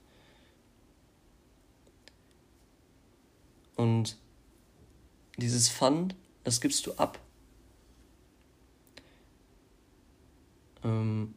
Und 3.76 4.16
dieses 5.37 5.68
Pfand, 5.68 6.14
das 6.44 6.62
gibst 6.62 6.87
du 6.87 6.94
ab. 6.94 7.18
Ähm, 10.83 11.35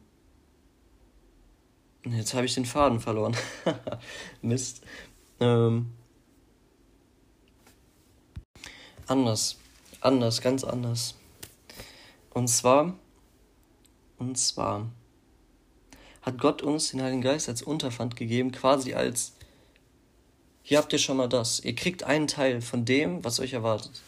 jetzt 2.04 2.32
habe 2.32 2.46
ich 2.46 2.54
den 2.54 2.64
Faden 2.64 2.98
verloren. 2.98 3.36
Mist. 4.40 4.82
Ähm, 5.38 5.92
anders. 9.06 9.58
Anders, 10.00 10.40
ganz 10.40 10.64
anders. 10.64 11.14
Und 12.32 12.48
zwar, 12.48 12.94
und 14.18 14.36
zwar 14.36 14.88
hat 16.22 16.38
Gott 16.38 16.62
uns 16.62 16.90
den 16.90 17.02
Heiligen 17.02 17.22
Geist 17.22 17.48
als 17.48 17.62
Unterpfand 17.62 18.16
gegeben, 18.16 18.50
quasi 18.50 18.94
als, 18.94 19.34
hier 20.62 20.78
habt 20.78 20.92
ihr 20.92 20.98
schon 20.98 21.16
mal 21.16 21.28
das. 21.28 21.60
Ihr 21.60 21.74
kriegt 21.74 22.02
einen 22.02 22.26
Teil 22.26 22.60
von 22.60 22.84
dem, 22.84 23.24
was 23.24 23.38
euch 23.38 23.52
erwartet. 23.52 24.02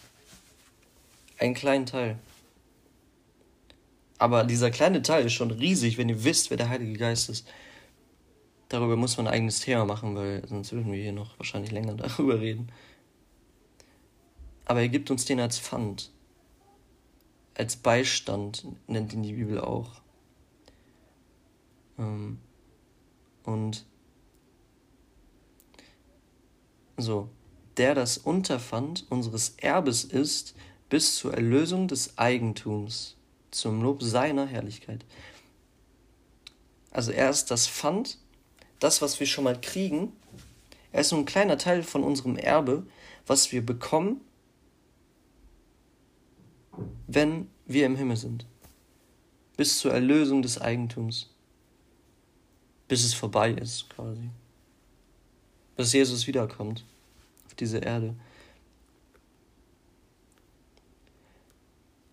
Einen 1.39 1.55
kleinen 1.55 1.87
Teil. 1.87 2.19
Aber 4.19 4.43
dieser 4.43 4.73
kleine 4.73 5.01
Teil 5.03 5.27
ist 5.27 5.35
schon 5.35 5.53
riesig, 5.53 5.97
wenn 5.97 6.09
ihr 6.09 6.25
wisst, 6.25 6.51
wer 6.51 6.57
der 6.57 6.69
Heilige 6.69 6.99
Geist 6.99 7.29
ist. 7.29 7.47
Darüber 8.69 8.97
muss 8.97 9.17
man 9.17 9.29
ein 9.29 9.35
eigenes 9.35 9.61
Thema 9.61 9.85
machen, 9.85 10.17
weil 10.17 10.47
sonst 10.47 10.73
würden 10.73 10.93
wir 10.93 11.01
hier 11.01 11.13
noch 11.13 11.39
wahrscheinlich 11.39 11.71
länger 11.71 11.95
darüber 11.97 12.41
reden. 12.41 12.73
Aber 14.65 14.81
er 14.81 14.89
gibt 14.89 15.11
uns 15.11 15.25
den 15.25 15.39
als 15.39 15.59
Pfand. 15.61 16.11
Als 17.59 17.77
Beistand 17.77 18.65
nennt 18.87 19.13
ihn 19.13 19.25
die 19.25 19.33
Bibel 19.33 19.61
auch. 19.61 20.01
Ähm, 21.99 22.39
und 23.43 23.85
so, 26.97 27.29
der 27.77 27.97
das 27.97 28.17
Unterpfand 28.17 29.07
unseres 29.11 29.55
Erbes 29.57 30.05
ist, 30.05 30.55
bis 30.89 31.17
zur 31.17 31.35
Erlösung 31.35 31.89
des 31.89 32.17
Eigentums, 32.17 33.17
zum 33.51 33.83
Lob 33.83 34.05
seiner 34.05 34.47
Herrlichkeit. 34.47 35.05
Also 36.93 37.11
er 37.11 37.29
ist 37.29 37.51
das 37.51 37.67
Pfand, 37.67 38.19
das, 38.79 39.03
was 39.03 39.19
wir 39.19 39.27
schon 39.27 39.45
mal 39.45 39.61
kriegen. 39.61 40.13
Er 40.93 41.01
ist 41.01 41.11
nur 41.11 41.23
ein 41.23 41.27
kleiner 41.27 41.59
Teil 41.59 41.83
von 41.83 42.05
unserem 42.05 42.37
Erbe, 42.37 42.87
was 43.27 43.51
wir 43.51 43.67
bekommen, 43.67 44.21
wenn 47.09 47.49
wir 47.67 47.85
im 47.87 47.97
Himmel 47.97 48.17
sind. 48.17 48.47
Bis 49.57 49.81
zur 49.81 49.93
Erlösung 49.93 50.43
des 50.43 50.61
Eigentums 50.61 51.31
bis 52.89 53.05
es 53.05 53.15
vorbei 53.15 53.53
ist, 53.53 53.89
quasi. 53.91 54.31
Bis 55.77 55.93
Jesus 55.93 56.27
wiederkommt 56.27 56.85
auf 57.47 57.55
diese 57.55 57.79
Erde. 57.79 58.17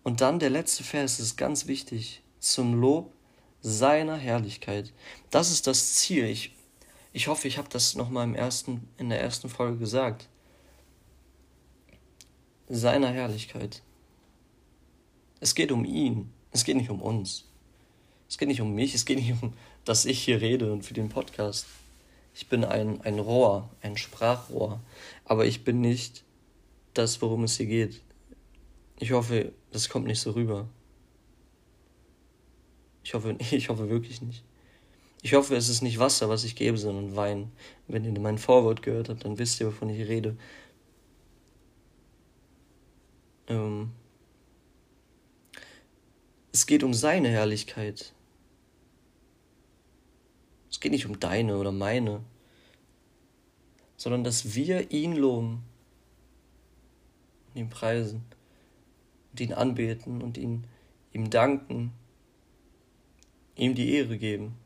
Und 0.04 0.20
dann 0.20 0.38
der 0.38 0.50
letzte 0.50 0.84
Vers 0.84 1.18
ist 1.18 1.36
ganz 1.36 1.66
wichtig. 1.66 2.22
Zum 2.38 2.80
Lob 2.80 3.12
seiner 3.60 4.16
Herrlichkeit. 4.16 4.92
Das 5.30 5.50
ist 5.50 5.66
das 5.66 5.94
Ziel. 5.94 6.26
Ich, 6.26 6.54
ich 7.12 7.26
hoffe, 7.26 7.48
ich 7.48 7.58
habe 7.58 7.68
das 7.68 7.96
nochmal 7.96 8.26
in 8.98 9.08
der 9.08 9.20
ersten 9.20 9.48
Folge 9.48 9.78
gesagt. 9.78 10.28
Seiner 12.68 13.08
Herrlichkeit. 13.08 13.82
Es 15.40 15.54
geht 15.54 15.72
um 15.72 15.84
ihn. 15.84 16.32
Es 16.52 16.64
geht 16.64 16.76
nicht 16.76 16.90
um 16.90 17.02
uns. 17.02 17.44
Es 18.28 18.38
geht 18.38 18.48
nicht 18.48 18.60
um 18.60 18.74
mich. 18.74 18.94
Es 18.94 19.04
geht 19.04 19.18
nicht 19.18 19.32
um 19.42 19.52
dass 19.86 20.04
ich 20.04 20.20
hier 20.20 20.40
rede 20.40 20.70
und 20.72 20.84
für 20.84 20.92
den 20.92 21.08
Podcast. 21.08 21.66
Ich 22.34 22.48
bin 22.48 22.64
ein, 22.64 23.00
ein 23.02 23.18
Rohr, 23.18 23.70
ein 23.80 23.96
Sprachrohr, 23.96 24.80
aber 25.24 25.46
ich 25.46 25.64
bin 25.64 25.80
nicht 25.80 26.24
das, 26.92 27.22
worum 27.22 27.44
es 27.44 27.56
hier 27.56 27.66
geht. 27.66 28.02
Ich 28.98 29.12
hoffe, 29.12 29.52
das 29.70 29.88
kommt 29.88 30.06
nicht 30.06 30.20
so 30.20 30.32
rüber. 30.32 30.68
Ich 33.04 33.14
hoffe, 33.14 33.36
ich 33.50 33.68
hoffe 33.70 33.88
wirklich 33.88 34.20
nicht. 34.20 34.42
Ich 35.22 35.34
hoffe, 35.34 35.56
es 35.56 35.68
ist 35.68 35.82
nicht 35.82 35.98
Wasser, 35.98 36.28
was 36.28 36.44
ich 36.44 36.56
gebe, 36.56 36.76
sondern 36.76 37.16
Wein. 37.16 37.52
Wenn 37.86 38.04
ihr 38.04 38.20
mein 38.20 38.38
Vorwort 38.38 38.82
gehört 38.82 39.08
habt, 39.08 39.24
dann 39.24 39.38
wisst 39.38 39.60
ihr, 39.60 39.68
wovon 39.68 39.88
ich 39.88 40.06
rede. 40.06 40.36
Ähm 43.46 43.92
es 46.56 46.64
geht 46.64 46.82
um 46.82 46.94
seine 46.94 47.28
Herrlichkeit. 47.28 48.14
Es 50.70 50.80
geht 50.80 50.90
nicht 50.90 51.04
um 51.04 51.20
deine 51.20 51.58
oder 51.58 51.70
meine, 51.70 52.24
sondern 53.98 54.24
dass 54.24 54.54
wir 54.54 54.90
ihn 54.90 55.14
loben 55.14 55.64
und 57.48 57.60
ihn 57.60 57.68
preisen 57.68 58.24
und 59.32 59.40
ihn 59.40 59.52
anbeten 59.52 60.22
und 60.22 60.38
ihn, 60.38 60.64
ihm 61.12 61.28
danken, 61.28 61.92
ihm 63.54 63.74
die 63.74 63.92
Ehre 63.92 64.16
geben. 64.16 64.56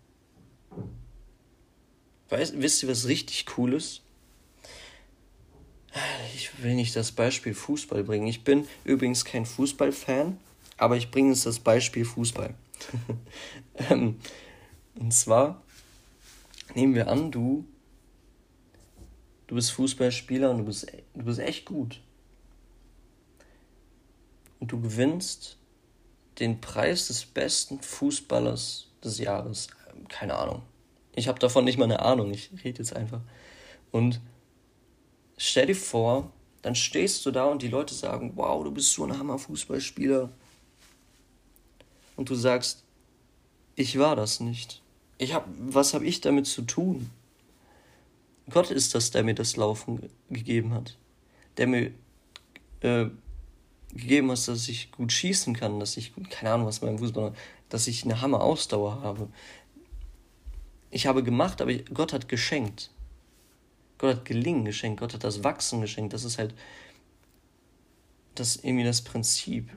Weißt, 2.28 2.60
wisst 2.62 2.84
ihr, 2.84 2.88
was 2.88 3.08
richtig 3.08 3.46
cool 3.58 3.72
ist? 3.74 4.02
Ich 6.36 6.62
will 6.62 6.76
nicht 6.76 6.94
das 6.94 7.10
Beispiel 7.10 7.52
Fußball 7.52 8.04
bringen. 8.04 8.28
Ich 8.28 8.44
bin 8.44 8.68
übrigens 8.84 9.24
kein 9.24 9.44
Fußballfan, 9.44 10.38
aber 10.80 10.96
ich 10.96 11.10
bringe 11.10 11.30
jetzt 11.30 11.46
das 11.46 11.60
Beispiel 11.60 12.04
Fußball. 12.04 12.54
Ähm, 13.88 14.18
und 14.94 15.14
zwar 15.14 15.62
nehmen 16.74 16.94
wir 16.94 17.08
an, 17.08 17.30
du, 17.30 17.64
du 19.46 19.54
bist 19.54 19.72
Fußballspieler 19.72 20.50
und 20.50 20.58
du 20.58 20.64
bist, 20.64 20.86
du 21.14 21.24
bist 21.24 21.38
echt 21.38 21.64
gut. 21.64 22.02
Und 24.58 24.70
du 24.72 24.82
gewinnst 24.82 25.56
den 26.40 26.60
Preis 26.60 27.06
des 27.06 27.24
besten 27.24 27.80
Fußballers 27.80 28.88
des 29.02 29.18
Jahres. 29.18 29.68
Keine 30.10 30.34
Ahnung. 30.34 30.60
Ich 31.14 31.26
habe 31.26 31.38
davon 31.38 31.64
nicht 31.64 31.78
mal 31.78 31.84
eine 31.84 32.00
Ahnung. 32.00 32.30
Ich 32.32 32.50
rede 32.64 32.80
jetzt 32.80 32.94
einfach. 32.94 33.22
Und 33.92 34.20
stell 35.38 35.68
dir 35.68 35.76
vor, 35.76 36.30
dann 36.60 36.74
stehst 36.74 37.24
du 37.24 37.30
da 37.30 37.46
und 37.46 37.62
die 37.62 37.68
Leute 37.68 37.94
sagen, 37.94 38.32
wow, 38.34 38.62
du 38.62 38.70
bist 38.70 38.92
so 38.92 39.04
ein 39.04 39.18
Hammer-Fußballspieler. 39.18 40.30
Und 42.20 42.28
du 42.28 42.34
sagst, 42.34 42.84
ich 43.76 43.98
war 43.98 44.14
das 44.14 44.40
nicht. 44.40 44.82
Ich 45.16 45.32
hab, 45.32 45.48
was 45.58 45.94
habe 45.94 46.04
ich 46.04 46.20
damit 46.20 46.46
zu 46.46 46.60
tun? 46.60 47.08
Gott 48.50 48.70
ist 48.70 48.94
das, 48.94 49.10
der 49.10 49.24
mir 49.24 49.34
das 49.34 49.56
Laufen 49.56 50.10
gegeben 50.28 50.74
hat. 50.74 50.98
Der 51.56 51.66
mir 51.66 51.92
äh, 52.80 53.06
gegeben 53.94 54.30
hat, 54.30 54.46
dass 54.48 54.68
ich 54.68 54.92
gut 54.92 55.12
schießen 55.12 55.56
kann, 55.56 55.80
dass 55.80 55.96
ich, 55.96 56.12
keine 56.28 56.52
Ahnung, 56.52 56.66
was 56.66 56.80
beim 56.80 56.98
Fußball, 56.98 57.32
dass 57.70 57.86
ich 57.86 58.04
eine 58.04 58.20
Hammer-Ausdauer 58.20 59.00
habe. 59.00 59.26
Ich 60.90 61.06
habe 61.06 61.22
gemacht, 61.22 61.62
aber 61.62 61.72
Gott 61.72 62.12
hat 62.12 62.28
geschenkt. 62.28 62.90
Gott 63.96 64.16
hat 64.16 64.24
Gelingen 64.26 64.66
geschenkt, 64.66 65.00
Gott 65.00 65.14
hat 65.14 65.24
das 65.24 65.42
Wachsen 65.42 65.80
geschenkt. 65.80 66.12
Das 66.12 66.24
ist 66.24 66.36
halt 66.36 66.54
das 68.34 68.56
irgendwie 68.56 68.84
das 68.84 69.00
Prinzip. 69.00 69.70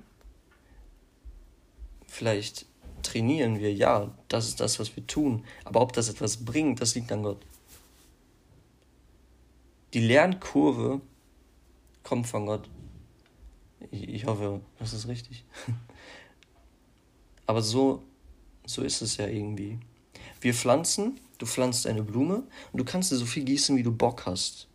Vielleicht 2.14 2.68
trainieren 3.02 3.60
wir, 3.60 3.74
ja, 3.74 4.16
das 4.28 4.48
ist 4.48 4.60
das, 4.60 4.78
was 4.78 4.96
wir 4.96 5.08
tun. 5.08 5.44
Aber 5.66 5.82
ob 5.82 5.94
das 5.94 6.10
etwas 6.10 6.46
bringt, 6.46 6.80
das 6.80 6.94
liegt 6.94 7.12
an 7.12 7.24
Gott. 7.24 7.44
Die 9.96 10.00
Lernkurve 10.00 11.02
kommt 12.04 12.28
von 12.28 12.46
Gott. 12.46 12.70
Ich, 13.90 14.28
hoffe, 14.28 14.62
das 14.78 14.94
ist 14.94 15.08
richtig. 15.08 15.44
Aber 17.48 17.64
so, 17.64 18.04
so 18.64 18.84
ist 18.84 19.02
es 19.02 19.18
ja 19.18 19.26
irgendwie. 19.26 19.80
Wir 20.40 20.54
pflanzen, 20.54 21.20
du 21.40 21.48
pflanzt 21.48 21.88
eine 21.88 22.04
Blume 22.04 22.44
und 22.72 22.78
du 22.78 22.86
kannst 22.86 23.10
sie 23.10 23.18
so 23.18 23.26
viel 23.26 23.44
gießen, 23.44 23.76
wie 23.76 23.84
du 23.84 23.92
Bock 23.92 24.28
hast, 24.28 24.68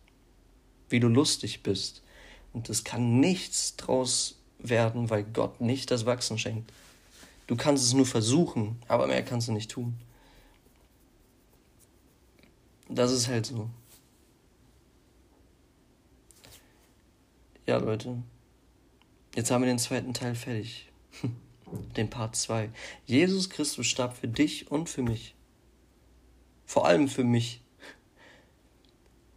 wie 0.89 0.99
du 0.99 1.07
lustig 1.07 1.63
bist. 1.63 2.03
Und 2.51 2.67
es 2.67 2.83
kann 2.83 3.21
nichts 3.21 3.77
draus 3.77 4.35
werden, 4.57 5.09
weil 5.09 5.23
Gott 5.23 5.61
nicht 5.61 5.89
das 5.89 6.05
Wachsen 6.05 6.37
schenkt. 6.37 6.73
Du 7.49 7.55
kannst 7.55 7.83
es 7.83 7.93
nur 7.93 8.05
versuchen, 8.05 8.79
aber 8.87 9.07
mehr 9.07 9.25
kannst 9.25 9.47
du 9.47 9.53
nicht 9.53 9.71
tun. 9.71 9.99
Das 12.87 13.11
ist 13.11 13.27
halt 13.27 13.47
so. 13.47 13.71
Ja, 17.65 17.77
Leute. 17.77 18.21
Jetzt 19.33 19.49
haben 19.49 19.63
wir 19.63 19.67
den 19.67 19.79
zweiten 19.79 20.13
Teil 20.13 20.35
fertig. 20.35 20.91
Den 21.97 22.11
Part 22.11 22.35
2. 22.35 22.69
Jesus 23.07 23.49
Christus 23.49 23.87
starb 23.87 24.15
für 24.15 24.27
dich 24.27 24.69
und 24.69 24.87
für 24.87 25.01
mich. 25.01 25.33
Vor 26.67 26.85
allem 26.85 27.07
für 27.07 27.23
mich. 27.23 27.63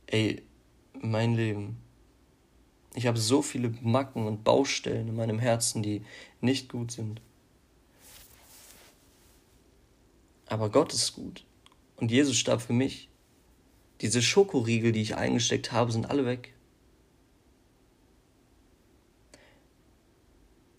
Ey, 0.06 0.42
mein 1.00 1.34
Leben. 1.34 1.78
Ich 2.94 3.06
habe 3.06 3.16
so 3.16 3.40
viele 3.40 3.70
Macken 3.80 4.26
und 4.26 4.44
Baustellen 4.44 5.08
in 5.08 5.16
meinem 5.16 5.38
Herzen, 5.38 5.82
die 5.82 6.04
nicht 6.42 6.68
gut 6.68 6.90
sind. 6.90 7.22
Aber 10.52 10.68
Gott 10.68 10.92
ist 10.92 11.14
gut. 11.14 11.46
Und 11.96 12.10
Jesus 12.10 12.36
starb 12.36 12.60
für 12.60 12.74
mich. 12.74 13.08
Diese 14.02 14.20
Schokoriegel, 14.20 14.92
die 14.92 15.00
ich 15.00 15.16
eingesteckt 15.16 15.72
habe, 15.72 15.90
sind 15.90 16.10
alle 16.10 16.26
weg. 16.26 16.52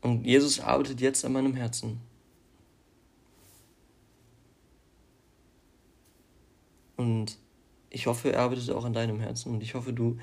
Und 0.01 0.25
Jesus 0.25 0.59
arbeitet 0.59 1.01
jetzt 1.01 1.25
an 1.25 1.33
meinem 1.33 1.55
Herzen. 1.55 2.01
Und 6.95 7.39
ich 7.89 8.05
hoffe, 8.05 8.31
er 8.31 8.41
arbeitet 8.41 8.69
auch 8.69 8.85
an 8.85 8.93
deinem 8.93 9.19
Herzen. 9.21 9.55
Und 9.55 9.63
ich 9.63 9.73
hoffe, 9.73 9.91
du, 9.91 10.19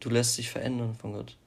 du 0.00 0.10
lässt 0.10 0.36
dich 0.36 0.50
verändern 0.50 0.94
von 0.96 1.14
Gott. 1.14 1.38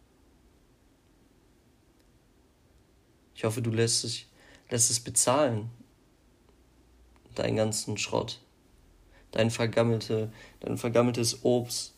Ich 3.35 3.43
hoffe, 3.43 3.61
du 3.61 3.69
lässt, 3.69 4.03
dich, 4.03 4.27
lässt 4.71 4.89
es 4.89 4.99
bezahlen. 4.99 5.69
Deinen 7.35 7.55
ganzen 7.55 7.97
Schrott. 7.97 8.39
Dein, 9.31 9.49
vergammelte, 9.49 10.31
dein 10.59 10.77
vergammeltes 10.77 11.43
Obst. 11.43 11.93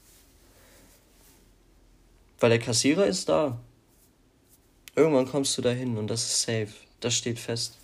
Weil 2.40 2.50
der 2.52 2.60
Kassierer 2.60 3.06
ist 3.06 3.28
da. 3.28 3.60
Irgendwann 4.96 5.28
kommst 5.28 5.58
du 5.58 5.62
dahin 5.62 5.98
und 5.98 6.08
das 6.08 6.24
ist 6.24 6.42
safe. 6.44 6.74
Das 7.02 7.14
steht 7.14 7.40
fest. 7.40 7.78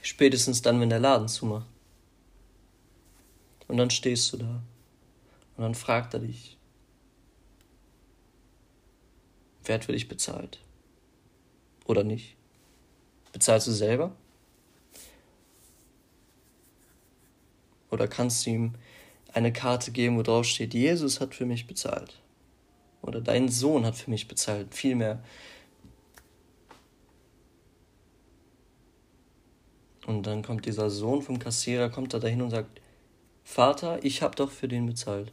Spätestens 0.00 0.62
dann, 0.62 0.80
wenn 0.80 0.88
der 0.88 1.00
Laden 1.00 1.28
zumacht. 1.28 1.66
Und 3.68 3.76
dann 3.76 3.90
stehst 3.90 4.32
du 4.32 4.38
da. 4.38 4.62
Und 5.56 5.62
dann 5.62 5.74
fragt 5.74 6.14
er 6.14 6.20
dich, 6.20 6.56
wer 9.64 9.76
hat 9.76 9.84
für 9.84 9.92
dich 9.92 10.08
bezahlt? 10.08 10.58
Oder 11.84 12.04
nicht? 12.04 12.36
Bezahlst 13.32 13.66
du 13.66 13.72
selber? 13.72 14.14
Oder 17.92 18.08
kannst 18.08 18.46
du 18.46 18.50
ihm 18.50 18.74
eine 19.34 19.52
Karte 19.52 19.92
geben, 19.92 20.16
wo 20.16 20.22
drauf 20.22 20.46
steht, 20.46 20.72
Jesus 20.72 21.20
hat 21.20 21.34
für 21.34 21.44
mich 21.44 21.66
bezahlt? 21.66 22.18
Oder 23.02 23.20
dein 23.20 23.48
Sohn 23.48 23.84
hat 23.84 23.96
für 23.96 24.08
mich 24.08 24.26
bezahlt. 24.28 24.74
Vielmehr. 24.74 25.22
Und 30.06 30.26
dann 30.26 30.42
kommt 30.42 30.64
dieser 30.64 30.88
Sohn 30.88 31.20
vom 31.20 31.38
Kassierer, 31.38 31.90
kommt 31.90 32.14
da 32.14 32.18
dahin 32.18 32.40
und 32.40 32.50
sagt, 32.50 32.80
Vater, 33.44 34.02
ich 34.02 34.22
habe 34.22 34.34
doch 34.36 34.50
für 34.50 34.68
den 34.68 34.86
bezahlt. 34.86 35.30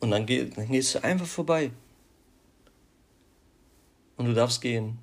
Und 0.00 0.10
dann, 0.10 0.26
geh, 0.26 0.46
dann 0.46 0.68
gehst 0.68 0.96
du 0.96 1.04
einfach 1.04 1.26
vorbei. 1.26 1.70
Und 4.16 4.26
du 4.26 4.34
darfst 4.34 4.60
gehen. 4.60 4.98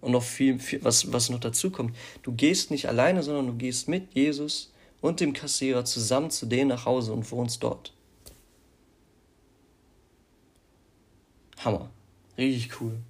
Und 0.00 0.12
noch 0.12 0.22
viel, 0.22 0.58
viel 0.58 0.84
was, 0.84 1.12
was 1.12 1.28
noch 1.30 1.40
dazu 1.40 1.70
kommt. 1.70 1.96
Du 2.22 2.32
gehst 2.32 2.70
nicht 2.70 2.88
alleine, 2.88 3.22
sondern 3.22 3.46
du 3.48 3.54
gehst 3.54 3.88
mit 3.88 4.14
Jesus 4.14 4.72
und 5.00 5.20
dem 5.20 5.32
Kassierer 5.32 5.84
zusammen 5.84 6.30
zu 6.30 6.46
denen 6.46 6.68
nach 6.68 6.86
Hause 6.86 7.12
und 7.12 7.30
wohnst 7.30 7.62
dort. 7.62 7.92
Hammer. 11.64 11.90
Richtig 12.36 12.80
cool. 12.80 13.00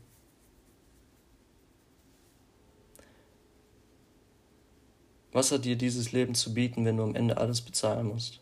Was 5.32 5.52
hat 5.52 5.64
dir 5.64 5.76
dieses 5.76 6.12
Leben 6.12 6.34
zu 6.34 6.54
bieten, 6.54 6.84
wenn 6.84 6.96
du 6.96 7.02
am 7.02 7.14
Ende 7.14 7.36
alles 7.36 7.60
bezahlen 7.60 8.06
musst? 8.06 8.40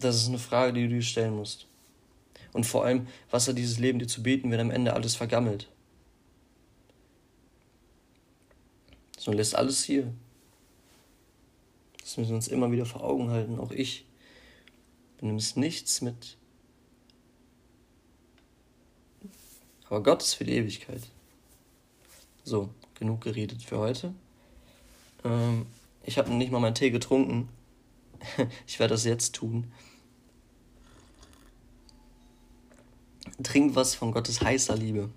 Das 0.00 0.16
ist 0.16 0.28
eine 0.28 0.38
Frage, 0.38 0.74
die 0.74 0.82
du 0.82 0.96
dir 0.96 1.02
stellen 1.02 1.36
musst. 1.36 1.67
Und 2.58 2.64
vor 2.64 2.84
allem, 2.84 3.06
was 3.30 3.46
hat 3.46 3.56
dieses 3.56 3.78
Leben 3.78 4.00
dir 4.00 4.08
zu 4.08 4.20
bieten, 4.20 4.50
wenn 4.50 4.58
am 4.58 4.72
Ende 4.72 4.92
alles 4.92 5.14
vergammelt? 5.14 5.68
So 9.16 9.30
lässt 9.30 9.54
alles 9.54 9.84
hier. 9.84 10.12
Das 12.00 12.16
müssen 12.16 12.30
wir 12.30 12.34
uns 12.34 12.48
immer 12.48 12.72
wieder 12.72 12.84
vor 12.84 13.04
Augen 13.04 13.30
halten, 13.30 13.60
auch 13.60 13.70
ich. 13.70 14.06
Du 15.18 15.26
nimmst 15.26 15.56
nichts 15.56 16.00
mit. 16.00 16.36
Aber 19.84 20.02
Gott 20.02 20.24
ist 20.24 20.34
für 20.34 20.44
die 20.44 20.56
Ewigkeit. 20.56 21.02
So, 22.42 22.70
genug 22.94 23.20
geredet 23.20 23.62
für 23.62 23.78
heute. 23.78 24.12
Ähm, 25.24 25.66
ich 26.02 26.18
habe 26.18 26.34
nicht 26.34 26.50
mal 26.50 26.58
meinen 26.58 26.74
Tee 26.74 26.90
getrunken. 26.90 27.50
ich 28.66 28.80
werde 28.80 28.94
das 28.94 29.04
jetzt 29.04 29.36
tun. 29.36 29.72
Trink 33.42 33.76
was 33.76 33.94
von 33.94 34.12
Gottes 34.12 34.40
heißer 34.40 34.76
Liebe. 34.76 35.10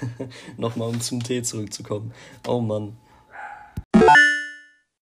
Nochmal, 0.56 0.88
um 0.88 1.00
zum 1.00 1.22
Tee 1.22 1.42
zurückzukommen. 1.42 2.12
Oh 2.46 2.60
Mann. 2.60 2.96